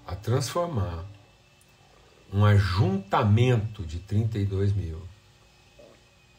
a 0.10 0.16
transformar 0.16 1.06
um 2.34 2.44
ajuntamento 2.44 3.86
de 3.86 4.00
32 4.00 4.74
mil 4.74 5.08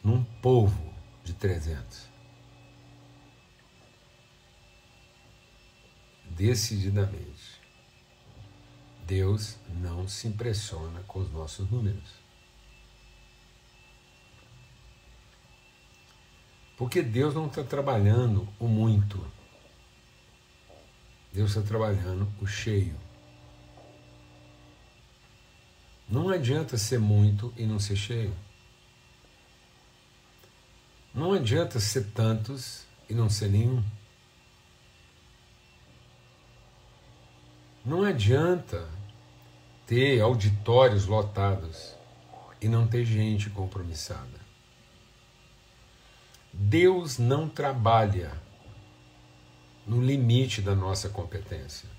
num 0.03 0.25
povo 0.41 0.93
de 1.23 1.33
300. 1.33 2.09
Decididamente, 6.31 7.61
Deus 9.07 9.57
não 9.69 10.05
se 10.05 10.27
impressiona 10.27 11.01
com 11.03 11.19
os 11.19 11.31
nossos 11.31 11.69
números. 11.71 12.09
Porque 16.75 17.01
Deus 17.01 17.33
não 17.33 17.47
está 17.47 17.63
trabalhando 17.63 18.49
o 18.59 18.67
muito. 18.67 19.25
Deus 21.31 21.51
está 21.51 21.61
trabalhando 21.61 22.27
o 22.41 22.45
cheio. 22.45 23.10
Não 26.11 26.27
adianta 26.27 26.77
ser 26.77 26.99
muito 26.99 27.53
e 27.55 27.65
não 27.65 27.79
ser 27.79 27.95
cheio. 27.95 28.35
Não 31.13 31.31
adianta 31.31 31.79
ser 31.79 32.11
tantos 32.11 32.85
e 33.09 33.13
não 33.13 33.29
ser 33.29 33.47
nenhum. 33.47 33.81
Não 37.85 38.03
adianta 38.03 38.89
ter 39.87 40.19
auditórios 40.19 41.05
lotados 41.05 41.95
e 42.61 42.67
não 42.67 42.85
ter 42.85 43.05
gente 43.05 43.49
compromissada. 43.49 44.41
Deus 46.53 47.17
não 47.17 47.47
trabalha 47.47 48.33
no 49.87 50.03
limite 50.03 50.61
da 50.61 50.75
nossa 50.75 51.07
competência. 51.07 51.89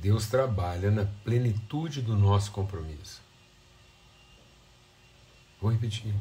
Deus 0.00 0.28
trabalha 0.28 0.90
na 0.90 1.04
plenitude 1.04 2.00
do 2.00 2.16
nosso 2.16 2.50
compromisso. 2.52 3.20
Vou 5.60 5.70
repetir. 5.70 6.14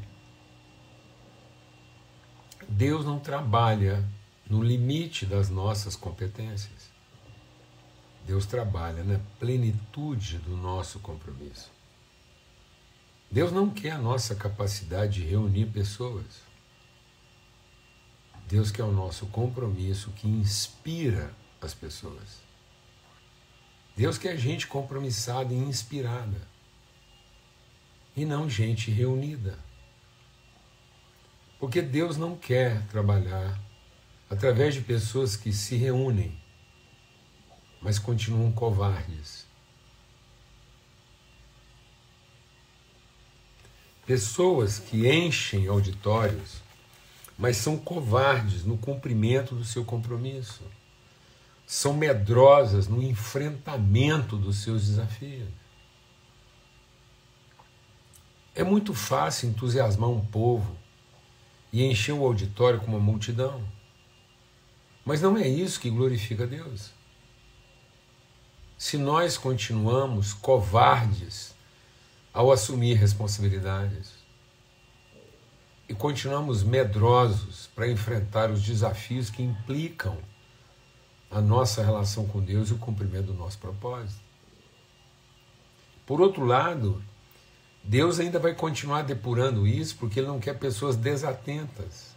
Deus 2.68 3.06
não 3.06 3.20
trabalha 3.20 4.04
no 4.50 4.62
limite 4.62 5.26
das 5.26 5.50
nossas 5.50 5.96
competências. 5.96 6.92
Deus 8.28 8.46
trabalha 8.46 9.02
na 9.02 9.18
plenitude 9.40 10.40
do 10.40 10.58
nosso 10.58 11.00
compromisso. 11.00 11.72
Deus 13.32 13.50
não 13.50 13.70
quer 13.70 13.92
a 13.92 13.98
nossa 13.98 14.36
capacidade 14.36 15.22
de 15.22 15.28
reunir 15.28 15.68
pessoas. 15.68 16.42
Deus 18.46 18.72
quer 18.72 18.84
o 18.84 18.92
nosso 18.92 19.26
compromisso 19.28 20.12
que 20.12 20.28
inspira 20.28 21.34
as 21.62 21.74
pessoas. 21.74 22.49
Deus 24.00 24.18
quer 24.18 24.38
gente 24.38 24.66
compromissada 24.66 25.54
e 25.54 25.58
inspirada. 25.58 26.48
E 28.16 28.24
não 28.24 28.50
gente 28.50 28.90
reunida. 28.90 29.60
Porque 31.60 31.82
Deus 31.82 32.16
não 32.16 32.34
quer 32.34 32.82
trabalhar 32.88 33.60
através 34.30 34.74
de 34.74 34.80
pessoas 34.80 35.36
que 35.36 35.52
se 35.52 35.76
reúnem, 35.76 36.42
mas 37.82 38.00
continuam 38.00 38.54
covardes. 38.54 39.46
Pessoas 44.06 44.80
que 44.80 45.12
enchem 45.12 45.68
auditórios, 45.68 46.62
mas 47.38 47.58
são 47.58 47.78
covardes 47.78 48.64
no 48.64 48.78
cumprimento 48.78 49.56
do 49.56 49.66
seu 49.66 49.84
compromisso 49.84 50.64
são 51.70 51.94
medrosas 51.94 52.88
no 52.88 53.00
enfrentamento 53.00 54.36
dos 54.36 54.64
seus 54.64 54.88
desafios. 54.88 55.48
É 58.56 58.64
muito 58.64 58.96
fácil 58.96 59.50
entusiasmar 59.50 60.10
um 60.10 60.26
povo 60.26 60.76
e 61.72 61.84
encher 61.84 62.14
o 62.14 62.26
auditório 62.26 62.80
com 62.80 62.88
uma 62.88 63.00
multidão. 63.00 63.64
Mas 65.06 65.22
não 65.22 65.38
é 65.38 65.48
isso 65.48 65.80
que 65.80 65.92
glorifica 65.92 66.48
Deus. 66.48 66.90
Se 68.76 68.98
nós 68.98 69.38
continuamos 69.38 70.34
covardes 70.34 71.54
ao 72.34 72.52
assumir 72.52 72.96
responsabilidades 72.96 74.16
e 75.88 75.94
continuamos 75.94 76.64
medrosos 76.64 77.70
para 77.76 77.88
enfrentar 77.88 78.50
os 78.50 78.64
desafios 78.64 79.30
que 79.30 79.44
implicam 79.44 80.18
a 81.30 81.42
nossa 81.42 81.84
relação 81.84 82.28
com 82.28 82.42
Deus 82.42 82.70
e 82.70 82.74
o 82.74 82.78
cumprimento 82.78 83.28
do 83.28 83.34
nosso 83.34 83.58
propósito. 83.58 84.22
Por 86.06 86.20
outro 86.22 86.44
lado, 86.44 87.04
Deus 87.84 88.20
ainda 88.20 88.40
vai 88.40 88.56
continuar 88.56 89.04
depurando 89.04 89.68
isso 89.68 89.96
porque 89.98 90.20
Ele 90.20 90.28
não 90.28 90.40
quer 90.40 90.58
pessoas 90.58 90.96
desatentas. 90.96 92.10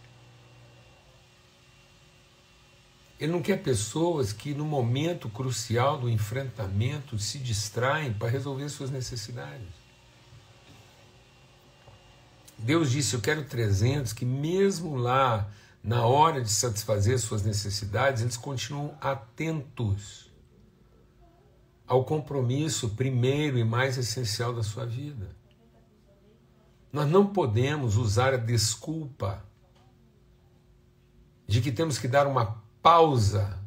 Ele 3.19 3.31
não 3.31 3.41
quer 3.41 3.61
pessoas 3.61 4.33
que, 4.33 4.53
no 4.53 4.65
momento 4.65 5.29
crucial 5.29 5.97
do 5.97 6.09
enfrentamento, 6.09 7.17
se 7.19 7.37
distraem 7.37 8.11
para 8.11 8.29
resolver 8.29 8.67
suas 8.69 8.89
necessidades. 8.89 9.67
Deus 12.57 12.91
disse: 12.91 13.13
Eu 13.13 13.21
quero 13.21 13.45
300 13.45 14.11
que, 14.11 14.25
mesmo 14.25 14.95
lá 14.95 15.47
na 15.83 16.05
hora 16.05 16.41
de 16.41 16.49
satisfazer 16.49 17.19
suas 17.19 17.43
necessidades, 17.43 18.21
eles 18.21 18.37
continuam 18.37 18.95
atentos 19.01 20.31
ao 21.85 22.05
compromisso 22.05 22.91
primeiro 22.91 23.57
e 23.57 23.65
mais 23.65 23.97
essencial 23.97 24.53
da 24.53 24.63
sua 24.63 24.85
vida. 24.85 25.35
Nós 26.91 27.09
não 27.09 27.27
podemos 27.27 27.97
usar 27.97 28.33
a 28.33 28.37
desculpa 28.37 29.43
de 31.45 31.59
que 31.59 31.71
temos 31.71 31.97
que 31.97 32.07
dar 32.07 32.27
uma 32.27 32.63
pausa 32.81 33.59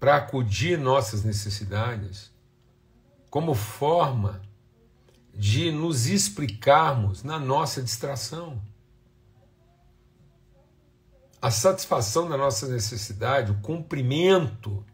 para 0.00 0.16
acudir 0.16 0.78
nossas 0.78 1.22
necessidades 1.22 2.32
como 3.28 3.54
forma 3.54 4.40
de 5.34 5.70
nos 5.70 6.06
explicarmos 6.06 7.22
na 7.22 7.38
nossa 7.38 7.82
distração 7.82 8.62
a 11.40 11.50
satisfação 11.50 12.28
da 12.28 12.36
nossa 12.36 12.66
necessidade, 12.68 13.52
o 13.52 13.60
cumprimento 13.60 14.84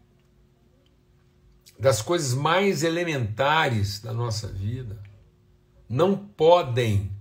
das 1.79 2.01
coisas 2.01 2.33
mais 2.33 2.83
elementares 2.83 3.99
da 3.99 4.13
nossa 4.13 4.47
vida, 4.47 5.01
não 5.89 6.15
podem 6.15 7.11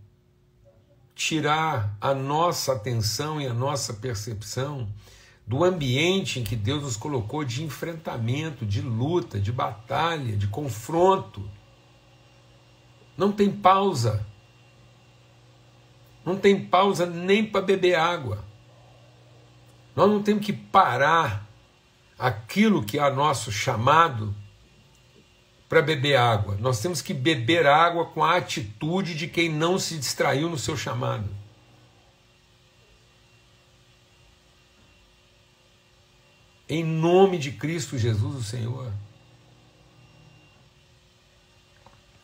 tirar 1.14 1.96
a 2.00 2.14
nossa 2.14 2.72
atenção 2.72 3.40
e 3.40 3.46
a 3.46 3.54
nossa 3.54 3.94
percepção 3.94 4.88
do 5.46 5.64
ambiente 5.64 6.40
em 6.40 6.44
que 6.44 6.56
Deus 6.56 6.82
nos 6.82 6.96
colocou 6.96 7.44
de 7.44 7.64
enfrentamento, 7.64 8.64
de 8.64 8.80
luta, 8.80 9.40
de 9.40 9.52
batalha, 9.52 10.37
de 10.37 10.46
confronto. 10.46 11.48
Não 13.16 13.32
tem 13.32 13.50
pausa. 13.50 14.24
Não 16.24 16.37
tem 16.37 16.64
pausa 16.64 17.04
nem 17.04 17.44
para 17.44 17.61
beber 17.61 17.96
água. 17.96 18.44
Nós 19.94 20.11
não 20.11 20.22
temos 20.22 20.44
que 20.44 20.52
parar 20.52 21.46
aquilo 22.18 22.85
que 22.85 22.98
é 22.98 23.11
nosso 23.11 23.50
chamado 23.52 24.35
para 25.68 25.83
beber 25.83 26.16
água. 26.16 26.57
Nós 26.61 26.81
temos 26.81 27.00
que 27.02 27.14
beber 27.14 27.66
água 27.66 28.07
com 28.07 28.22
a 28.22 28.37
atitude 28.37 29.14
de 29.14 29.26
quem 29.26 29.48
não 29.48 29.78
se 29.78 29.98
distraiu 29.98 30.48
no 30.48 30.59
seu 30.59 30.76
chamado. 30.76 31.28
Em 36.68 36.85
nome 36.85 37.38
de 37.38 37.52
Cristo 37.52 37.98
Jesus, 37.98 38.37
o 38.37 38.42
Senhor. 38.42 38.92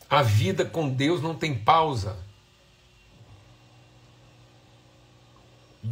A 0.09 0.23
vida 0.23 0.65
com 0.65 0.89
Deus 0.89 1.21
não 1.21 1.35
tem 1.35 1.55
pausa. 1.55 2.28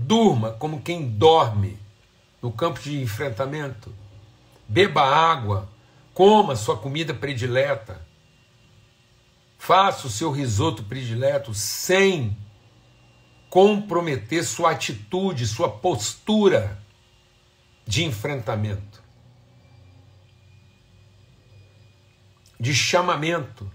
Durma 0.04 0.52
como 0.52 0.82
quem 0.82 1.08
dorme 1.08 1.78
no 2.42 2.52
campo 2.52 2.78
de 2.80 3.00
enfrentamento. 3.00 3.92
Beba 4.68 5.02
água, 5.02 5.68
coma 6.12 6.54
sua 6.54 6.76
comida 6.76 7.14
predileta. 7.14 8.06
Faça 9.58 10.06
o 10.06 10.10
seu 10.10 10.30
risoto 10.30 10.84
predileto 10.84 11.54
sem 11.54 12.36
comprometer 13.48 14.44
sua 14.44 14.72
atitude, 14.72 15.46
sua 15.46 15.70
postura 15.70 16.78
de 17.86 18.04
enfrentamento, 18.04 19.02
de 22.60 22.74
chamamento, 22.74 23.70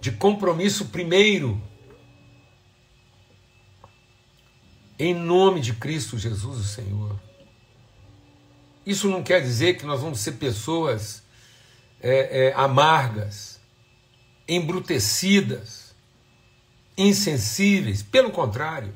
de 0.00 0.12
compromisso 0.12 0.86
primeiro 0.86 1.60
Em 5.02 5.14
nome 5.14 5.62
de 5.62 5.72
Cristo 5.72 6.18
Jesus, 6.18 6.58
o 6.58 6.62
Senhor. 6.62 7.18
Isso 8.84 9.08
não 9.08 9.22
quer 9.22 9.40
dizer 9.40 9.78
que 9.78 9.86
nós 9.86 10.02
vamos 10.02 10.20
ser 10.20 10.32
pessoas 10.32 11.22
é, 12.02 12.48
é, 12.48 12.52
amargas, 12.54 13.58
embrutecidas, 14.46 15.94
insensíveis. 16.98 18.02
Pelo 18.02 18.30
contrário. 18.30 18.92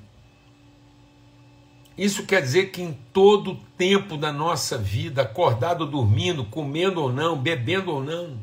Isso 1.96 2.26
quer 2.26 2.42
dizer 2.42 2.70
que 2.70 2.82
em 2.82 2.92
todo 3.10 3.52
o 3.52 3.60
tempo 3.78 4.18
da 4.18 4.30
nossa 4.30 4.76
vida, 4.76 5.22
acordado 5.22 5.84
ou 5.84 5.90
dormindo, 5.90 6.44
comendo 6.44 7.00
ou 7.00 7.10
não, 7.10 7.38
bebendo 7.38 7.90
ou 7.90 8.04
não, 8.04 8.38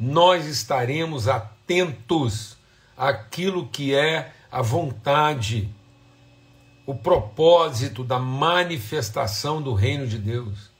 nós 0.00 0.46
estaremos 0.46 1.28
atentos 1.28 2.56
àquilo 2.96 3.68
que 3.68 3.94
é 3.94 4.32
a 4.50 4.62
vontade 4.62 5.68
o 6.84 6.94
propósito 6.94 8.02
da 8.02 8.18
manifestação 8.18 9.62
do 9.62 9.72
reino 9.72 10.06
de 10.06 10.18
Deus. 10.18 10.70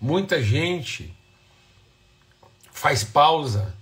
Muita 0.00 0.42
gente 0.42 1.16
faz 2.70 3.02
pausa. 3.02 3.74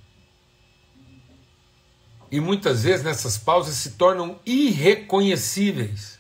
E 2.31 2.41
muitas 2.41 2.85
vezes 2.85 3.05
nessas 3.05 3.37
pausas 3.37 3.75
se 3.75 3.93
tornam 3.93 4.41
irreconhecíveis. 4.47 6.19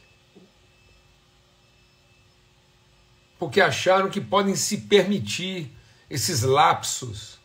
Porque 3.38 3.60
acharam 3.60 4.10
que 4.10 4.20
podem 4.20 4.54
se 4.54 4.82
permitir 4.82 5.70
esses 6.10 6.42
lapsos, 6.42 7.38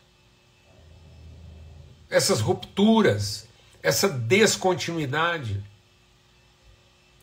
essas 2.10 2.40
rupturas, 2.40 3.47
essa 3.88 4.06
descontinuidade. 4.06 5.64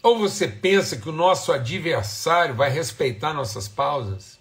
Ou 0.01 0.17
você 0.17 0.47
pensa 0.47 0.97
que 0.97 1.07
o 1.07 1.11
nosso 1.11 1.51
adversário 1.51 2.55
vai 2.55 2.71
respeitar 2.71 3.35
nossas 3.35 3.67
pausas? 3.67 4.39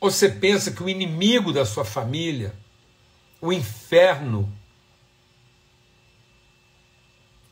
Ou 0.00 0.10
você 0.10 0.30
pensa 0.30 0.70
que 0.70 0.82
o 0.82 0.88
inimigo 0.88 1.52
da 1.52 1.66
sua 1.66 1.84
família, 1.84 2.54
o 3.42 3.52
inferno, 3.52 4.50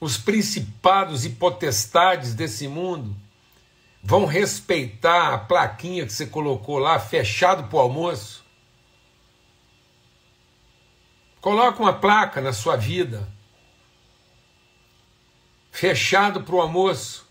os 0.01 0.17
principados 0.17 1.27
e 1.27 1.31
potestades 1.31 2.35
desse 2.35 2.67
mundo 2.67 3.15
vão 4.03 4.25
respeitar 4.25 5.35
a 5.35 5.39
plaquinha 5.39 6.07
que 6.07 6.13
você 6.15 6.27
colocou 6.27 6.79
lá, 6.79 6.99
fechado 6.99 7.65
para 7.65 7.77
o 7.77 7.81
almoço? 7.81 8.46
Coloca 11.47 11.81
uma 11.81 11.93
placa 11.93 12.41
na 12.41 12.53
sua 12.53 12.75
vida, 12.75 13.33
fechado 15.71 16.43
para 16.43 16.57
o 16.57 16.61
almoço. 16.61 17.25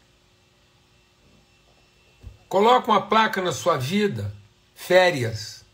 Coloca 2.48 2.90
uma 2.90 3.02
placa 3.02 3.42
na 3.42 3.52
sua 3.52 3.76
vida, 3.78 4.34
férias. 4.74 5.66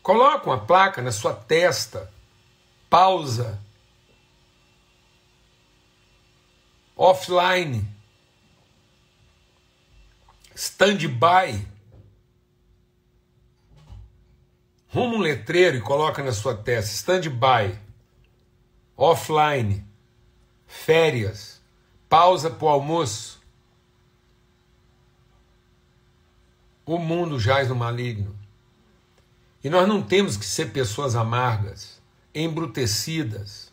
Coloca 0.00 0.48
uma 0.48 0.64
placa 0.64 1.02
na 1.02 1.10
sua 1.10 1.34
testa, 1.34 2.08
pausa. 2.88 3.60
Offline. 6.94 7.84
Stand-by. 10.54 11.66
Ruma 14.88 15.16
um 15.16 15.20
letreiro 15.20 15.76
e 15.76 15.80
coloca 15.80 16.22
na 16.22 16.32
sua 16.32 16.54
testa: 16.54 16.90
stand-by. 16.92 17.78
Offline. 18.96 19.84
Férias. 20.66 21.60
Pausa 22.08 22.50
para 22.50 22.64
o 22.64 22.68
almoço. 22.68 23.40
O 26.84 26.98
mundo 26.98 27.38
jaz 27.38 27.68
no 27.68 27.74
maligno. 27.74 28.34
E 29.62 29.68
nós 29.68 29.86
não 29.86 30.00
temos 30.00 30.36
que 30.36 30.46
ser 30.46 30.70
pessoas 30.70 31.14
amargas, 31.14 32.00
embrutecidas, 32.34 33.70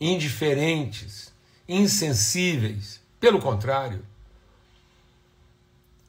indiferentes, 0.00 1.34
insensíveis. 1.68 3.02
Pelo 3.18 3.40
contrário, 3.40 4.04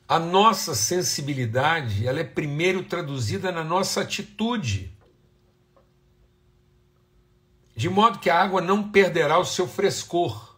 a 0.08 0.18
nossa 0.18 0.74
sensibilidade 0.74 2.08
ela 2.08 2.20
é 2.20 2.24
primeiro 2.24 2.84
traduzida 2.84 3.52
na 3.52 3.64
nossa 3.64 4.02
atitude. 4.02 4.96
De 7.76 7.90
modo 7.90 8.20
que 8.20 8.30
a 8.30 8.42
água 8.42 8.62
não 8.62 8.90
perderá 8.90 9.38
o 9.38 9.46
seu 9.46 9.68
frescor. 9.68 10.56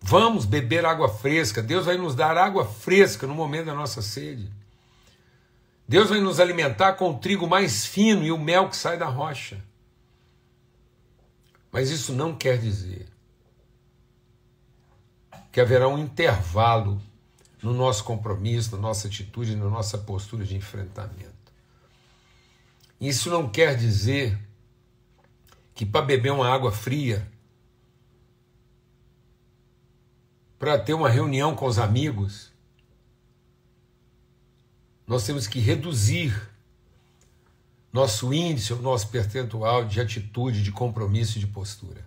Vamos 0.00 0.44
beber 0.44 0.84
água 0.84 1.08
fresca. 1.08 1.62
Deus 1.62 1.86
vai 1.86 1.96
nos 1.96 2.14
dar 2.14 2.36
água 2.36 2.66
fresca 2.66 3.26
no 3.26 3.34
momento 3.34 3.66
da 3.66 3.74
nossa 3.74 4.02
sede. 4.02 4.52
Deus 5.88 6.10
vai 6.10 6.20
nos 6.20 6.38
alimentar 6.38 6.92
com 6.94 7.10
o 7.10 7.18
trigo 7.18 7.48
mais 7.48 7.86
fino 7.86 8.22
e 8.22 8.30
o 8.30 8.38
mel 8.38 8.68
que 8.68 8.76
sai 8.76 8.98
da 8.98 9.06
rocha. 9.06 9.64
Mas 11.72 11.90
isso 11.90 12.12
não 12.12 12.34
quer 12.34 12.58
dizer 12.58 13.06
que 15.50 15.60
haverá 15.60 15.88
um 15.88 15.98
intervalo 15.98 17.00
no 17.66 17.74
nosso 17.74 18.04
compromisso, 18.04 18.76
na 18.76 18.80
nossa 18.80 19.08
atitude, 19.08 19.56
na 19.56 19.68
nossa 19.68 19.98
postura 19.98 20.44
de 20.44 20.54
enfrentamento. 20.54 21.34
Isso 23.00 23.28
não 23.28 23.48
quer 23.48 23.76
dizer 23.76 24.38
que 25.74 25.84
para 25.84 26.06
beber 26.06 26.30
uma 26.30 26.48
água 26.48 26.70
fria 26.70 27.28
para 30.60 30.78
ter 30.78 30.94
uma 30.94 31.10
reunião 31.10 31.56
com 31.56 31.66
os 31.66 31.78
amigos, 31.78 32.52
nós 35.04 35.26
temos 35.26 35.48
que 35.48 35.58
reduzir 35.58 36.48
nosso 37.92 38.32
índice, 38.32 38.72
o 38.72 38.80
nosso 38.80 39.08
percentual 39.08 39.84
de 39.84 40.00
atitude, 40.00 40.62
de 40.62 40.70
compromisso 40.70 41.36
e 41.36 41.40
de 41.40 41.48
postura. 41.48 42.05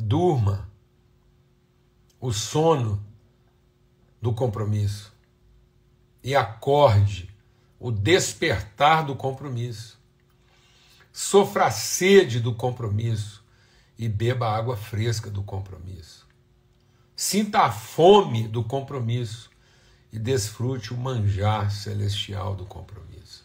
Durma 0.00 0.70
o 2.20 2.32
sono 2.32 3.04
do 4.22 4.32
compromisso 4.32 5.12
e 6.22 6.36
acorde 6.36 7.28
o 7.80 7.90
despertar 7.90 9.04
do 9.04 9.16
compromisso. 9.16 9.98
Sofra 11.12 11.66
a 11.66 11.70
sede 11.72 12.38
do 12.38 12.54
compromisso 12.54 13.42
e 13.98 14.08
beba 14.08 14.46
a 14.46 14.56
água 14.56 14.76
fresca 14.76 15.28
do 15.28 15.42
compromisso. 15.42 16.28
Sinta 17.16 17.64
a 17.64 17.72
fome 17.72 18.46
do 18.46 18.62
compromisso 18.62 19.50
e 20.12 20.18
desfrute 20.18 20.94
o 20.94 20.96
manjar 20.96 21.72
celestial 21.72 22.54
do 22.54 22.64
compromisso. 22.64 23.44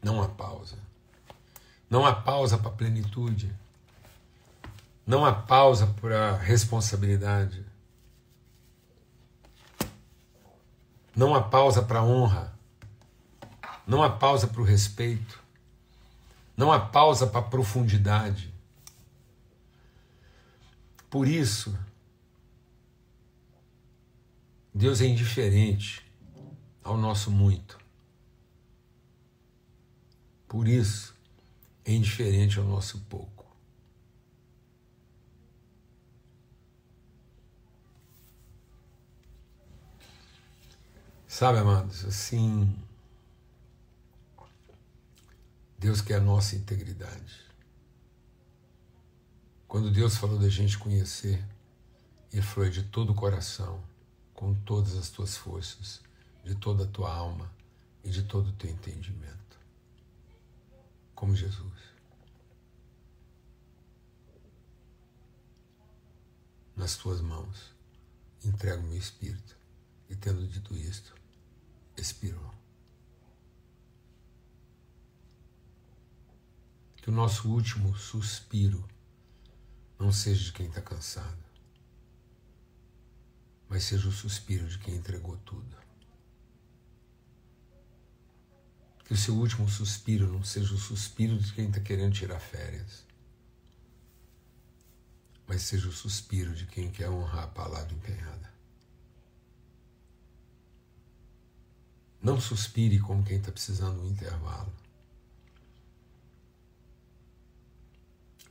Não 0.00 0.22
há 0.22 0.28
pausa. 0.28 0.87
Não 1.88 2.04
há 2.04 2.14
pausa 2.14 2.58
para 2.58 2.70
plenitude. 2.70 3.54
Não 5.06 5.24
há 5.24 5.32
pausa 5.32 5.86
para 6.00 6.32
a 6.32 6.36
responsabilidade. 6.36 7.64
Não 11.16 11.34
há 11.34 11.42
pausa 11.42 11.82
para 11.82 12.02
honra. 12.02 12.52
Não 13.86 14.02
há 14.02 14.10
pausa 14.10 14.46
para 14.46 14.60
o 14.60 14.64
respeito. 14.64 15.42
Não 16.56 16.70
há 16.70 16.78
pausa 16.78 17.26
para 17.26 17.40
profundidade. 17.40 18.52
Por 21.08 21.26
isso, 21.26 21.76
Deus 24.74 25.00
é 25.00 25.06
indiferente 25.06 26.04
ao 26.84 26.96
nosso 26.96 27.30
muito. 27.30 27.78
Por 30.46 30.68
isso, 30.68 31.17
é 31.88 31.94
indiferente 31.94 32.58
ao 32.58 32.66
nosso 32.66 32.98
pouco. 33.08 33.46
Sabe, 41.26 41.58
amados, 41.58 42.04
assim, 42.04 42.76
Deus 45.78 46.02
quer 46.02 46.16
a 46.16 46.20
nossa 46.20 46.56
integridade. 46.56 47.46
Quando 49.66 49.90
Deus 49.90 50.16
falou 50.16 50.38
da 50.38 50.48
gente 50.50 50.76
conhecer, 50.76 51.42
Ele 52.30 52.42
falou 52.42 52.68
de 52.68 52.82
todo 52.82 53.12
o 53.12 53.14
coração, 53.14 53.82
com 54.34 54.54
todas 54.54 54.94
as 54.94 55.08
tuas 55.08 55.38
forças, 55.38 56.02
de 56.44 56.54
toda 56.54 56.84
a 56.84 56.86
tua 56.86 57.14
alma 57.14 57.50
e 58.04 58.10
de 58.10 58.24
todo 58.24 58.50
o 58.50 58.52
teu 58.52 58.70
entendimento. 58.70 59.58
Como 61.14 61.34
Jesus. 61.34 61.77
Nas 66.78 66.96
tuas 66.96 67.20
mãos 67.20 67.74
entrego 68.44 68.84
meu 68.84 68.96
espírito. 68.96 69.58
E 70.08 70.14
tendo 70.14 70.46
dito 70.46 70.76
isto, 70.76 71.12
expirou. 71.96 72.54
Que 76.98 77.10
o 77.10 77.12
nosso 77.12 77.50
último 77.50 77.96
suspiro 77.98 78.88
não 79.98 80.12
seja 80.12 80.44
de 80.44 80.52
quem 80.52 80.68
está 80.68 80.80
cansado, 80.80 81.44
mas 83.68 83.82
seja 83.82 84.08
o 84.08 84.12
suspiro 84.12 84.68
de 84.68 84.78
quem 84.78 84.94
entregou 84.94 85.36
tudo. 85.38 85.76
Que 89.04 89.14
o 89.14 89.16
seu 89.16 89.34
último 89.34 89.68
suspiro 89.68 90.32
não 90.32 90.44
seja 90.44 90.72
o 90.72 90.78
suspiro 90.78 91.36
de 91.38 91.52
quem 91.52 91.66
está 91.66 91.80
querendo 91.80 92.14
tirar 92.14 92.38
férias, 92.38 93.04
mas 95.48 95.62
seja 95.62 95.88
o 95.88 95.92
suspiro 95.92 96.54
de 96.54 96.66
quem 96.66 96.90
quer 96.90 97.08
honrar 97.08 97.44
a 97.44 97.48
palavra 97.48 97.94
empenhada. 97.94 98.52
Não 102.20 102.38
suspire 102.38 102.98
como 103.00 103.24
quem 103.24 103.38
está 103.38 103.50
precisando 103.50 104.00
de 104.00 104.06
um 104.06 104.10
intervalo, 104.10 104.70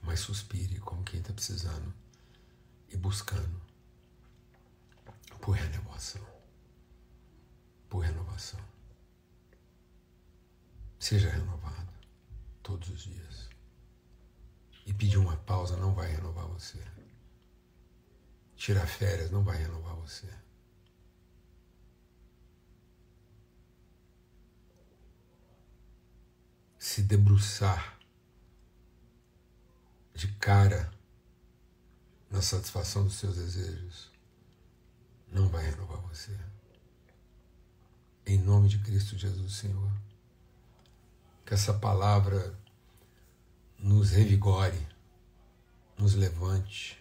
mas 0.02 0.22
suspire 0.22 0.80
como 0.80 1.04
quem 1.04 1.20
está 1.20 1.32
precisando 1.32 1.94
e 2.90 2.98
buscando 2.98 3.62
por 5.42 5.52
renovação. 5.52 6.26
Por 7.90 8.00
renovação. 8.00 8.60
Seja 11.00 11.30
renovado 11.30 11.94
todos 12.64 12.90
os 12.90 13.04
dias. 13.04 13.47
E 14.88 14.94
pedir 14.94 15.18
uma 15.18 15.36
pausa 15.36 15.76
não 15.76 15.94
vai 15.94 16.10
renovar 16.10 16.48
você. 16.48 16.82
Tirar 18.56 18.88
férias 18.88 19.30
não 19.30 19.44
vai 19.44 19.58
renovar 19.58 19.94
você. 19.96 20.28
Se 26.80 27.02
debruçar 27.02 28.00
de 30.16 30.30
cara 30.36 30.90
na 32.32 32.42
satisfação 32.42 33.04
dos 33.04 33.16
seus 33.16 33.36
desejos 33.36 34.10
não 35.28 35.50
vai 35.50 35.70
renovar 35.70 36.00
você. 36.04 36.36
Em 38.26 38.40
nome 38.40 38.70
de 38.70 38.80
Cristo 38.80 39.18
Jesus, 39.18 39.54
Senhor. 39.54 39.92
Que 41.46 41.54
essa 41.54 41.74
palavra 41.74 42.58
nos 43.80 44.12
revigore, 44.12 44.88
nos 45.98 46.16
levante. 46.16 46.98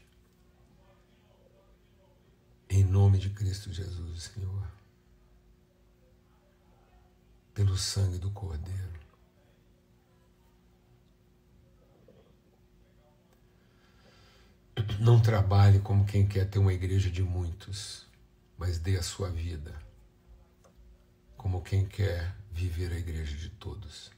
Em 2.69 2.85
nome 2.85 3.19
de 3.19 3.31
Cristo 3.31 3.73
Jesus, 3.73 4.25
Senhor. 4.35 4.67
Pelo 7.55 7.77
sangue 7.77 8.19
do 8.19 8.31
Cordeiro. 8.31 9.01
Não 15.01 15.21
trabalhe 15.21 15.79
como 15.81 16.05
quem 16.05 16.27
quer 16.27 16.49
ter 16.49 16.59
uma 16.59 16.73
igreja 16.73 17.11
de 17.11 17.23
muitos, 17.23 18.07
mas 18.59 18.79
dê 18.79 18.97
a 18.97 19.03
sua 19.03 19.31
vida 19.31 19.87
como 21.47 21.63
quem 21.63 21.87
quer 21.87 22.35
viver 22.51 22.91
a 22.91 22.99
igreja 22.99 23.37
de 23.37 23.49
todos. 23.51 24.11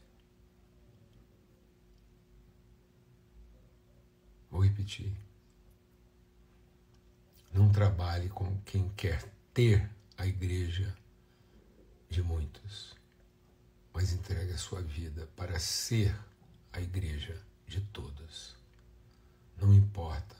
Vou 4.59 4.67
repetir. 4.67 5.17
Não 7.53 7.71
trabalhe 7.71 8.29
com 8.29 8.61
quem 8.63 8.89
quer 8.89 9.23
ter 9.55 9.89
a 10.17 10.27
igreja 10.27 10.99
de 12.11 12.25
muitos, 12.25 12.93
mas 13.95 14.13
entregue 14.13 14.51
a 14.51 14.59
sua 14.59 14.83
vida 14.83 15.29
para 15.37 15.61
ser 15.61 16.13
a 16.73 16.81
igreja 16.81 17.41
de 17.69 17.81
todos. 17.93 18.57
Não 19.57 19.73
importa 19.73 20.35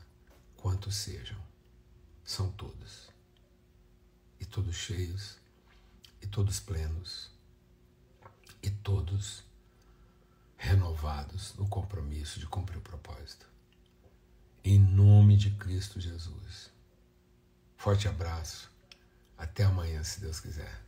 quantos 0.57 0.97
sejam, 0.97 1.39
são 2.25 2.51
todos. 2.51 3.11
E 4.41 4.45
todos 4.45 4.75
cheios, 4.75 5.39
e 6.21 6.27
todos 6.27 6.59
plenos, 6.59 7.31
e 8.61 8.69
todos 8.69 9.45
renovados 10.57 11.55
no 11.55 11.69
compromisso 11.69 12.41
de 12.41 12.49
cumprir 12.49 12.79
o 12.79 12.83
propósito. 12.83 13.58
Em 14.71 14.79
nome 14.79 15.35
de 15.35 15.51
Cristo 15.53 15.99
Jesus. 15.99 16.71
Forte 17.79 18.07
abraço. 18.07 18.71
Até 19.35 19.65
amanhã, 19.65 20.05
se 20.05 20.21
Deus 20.21 20.41
quiser. 20.41 20.85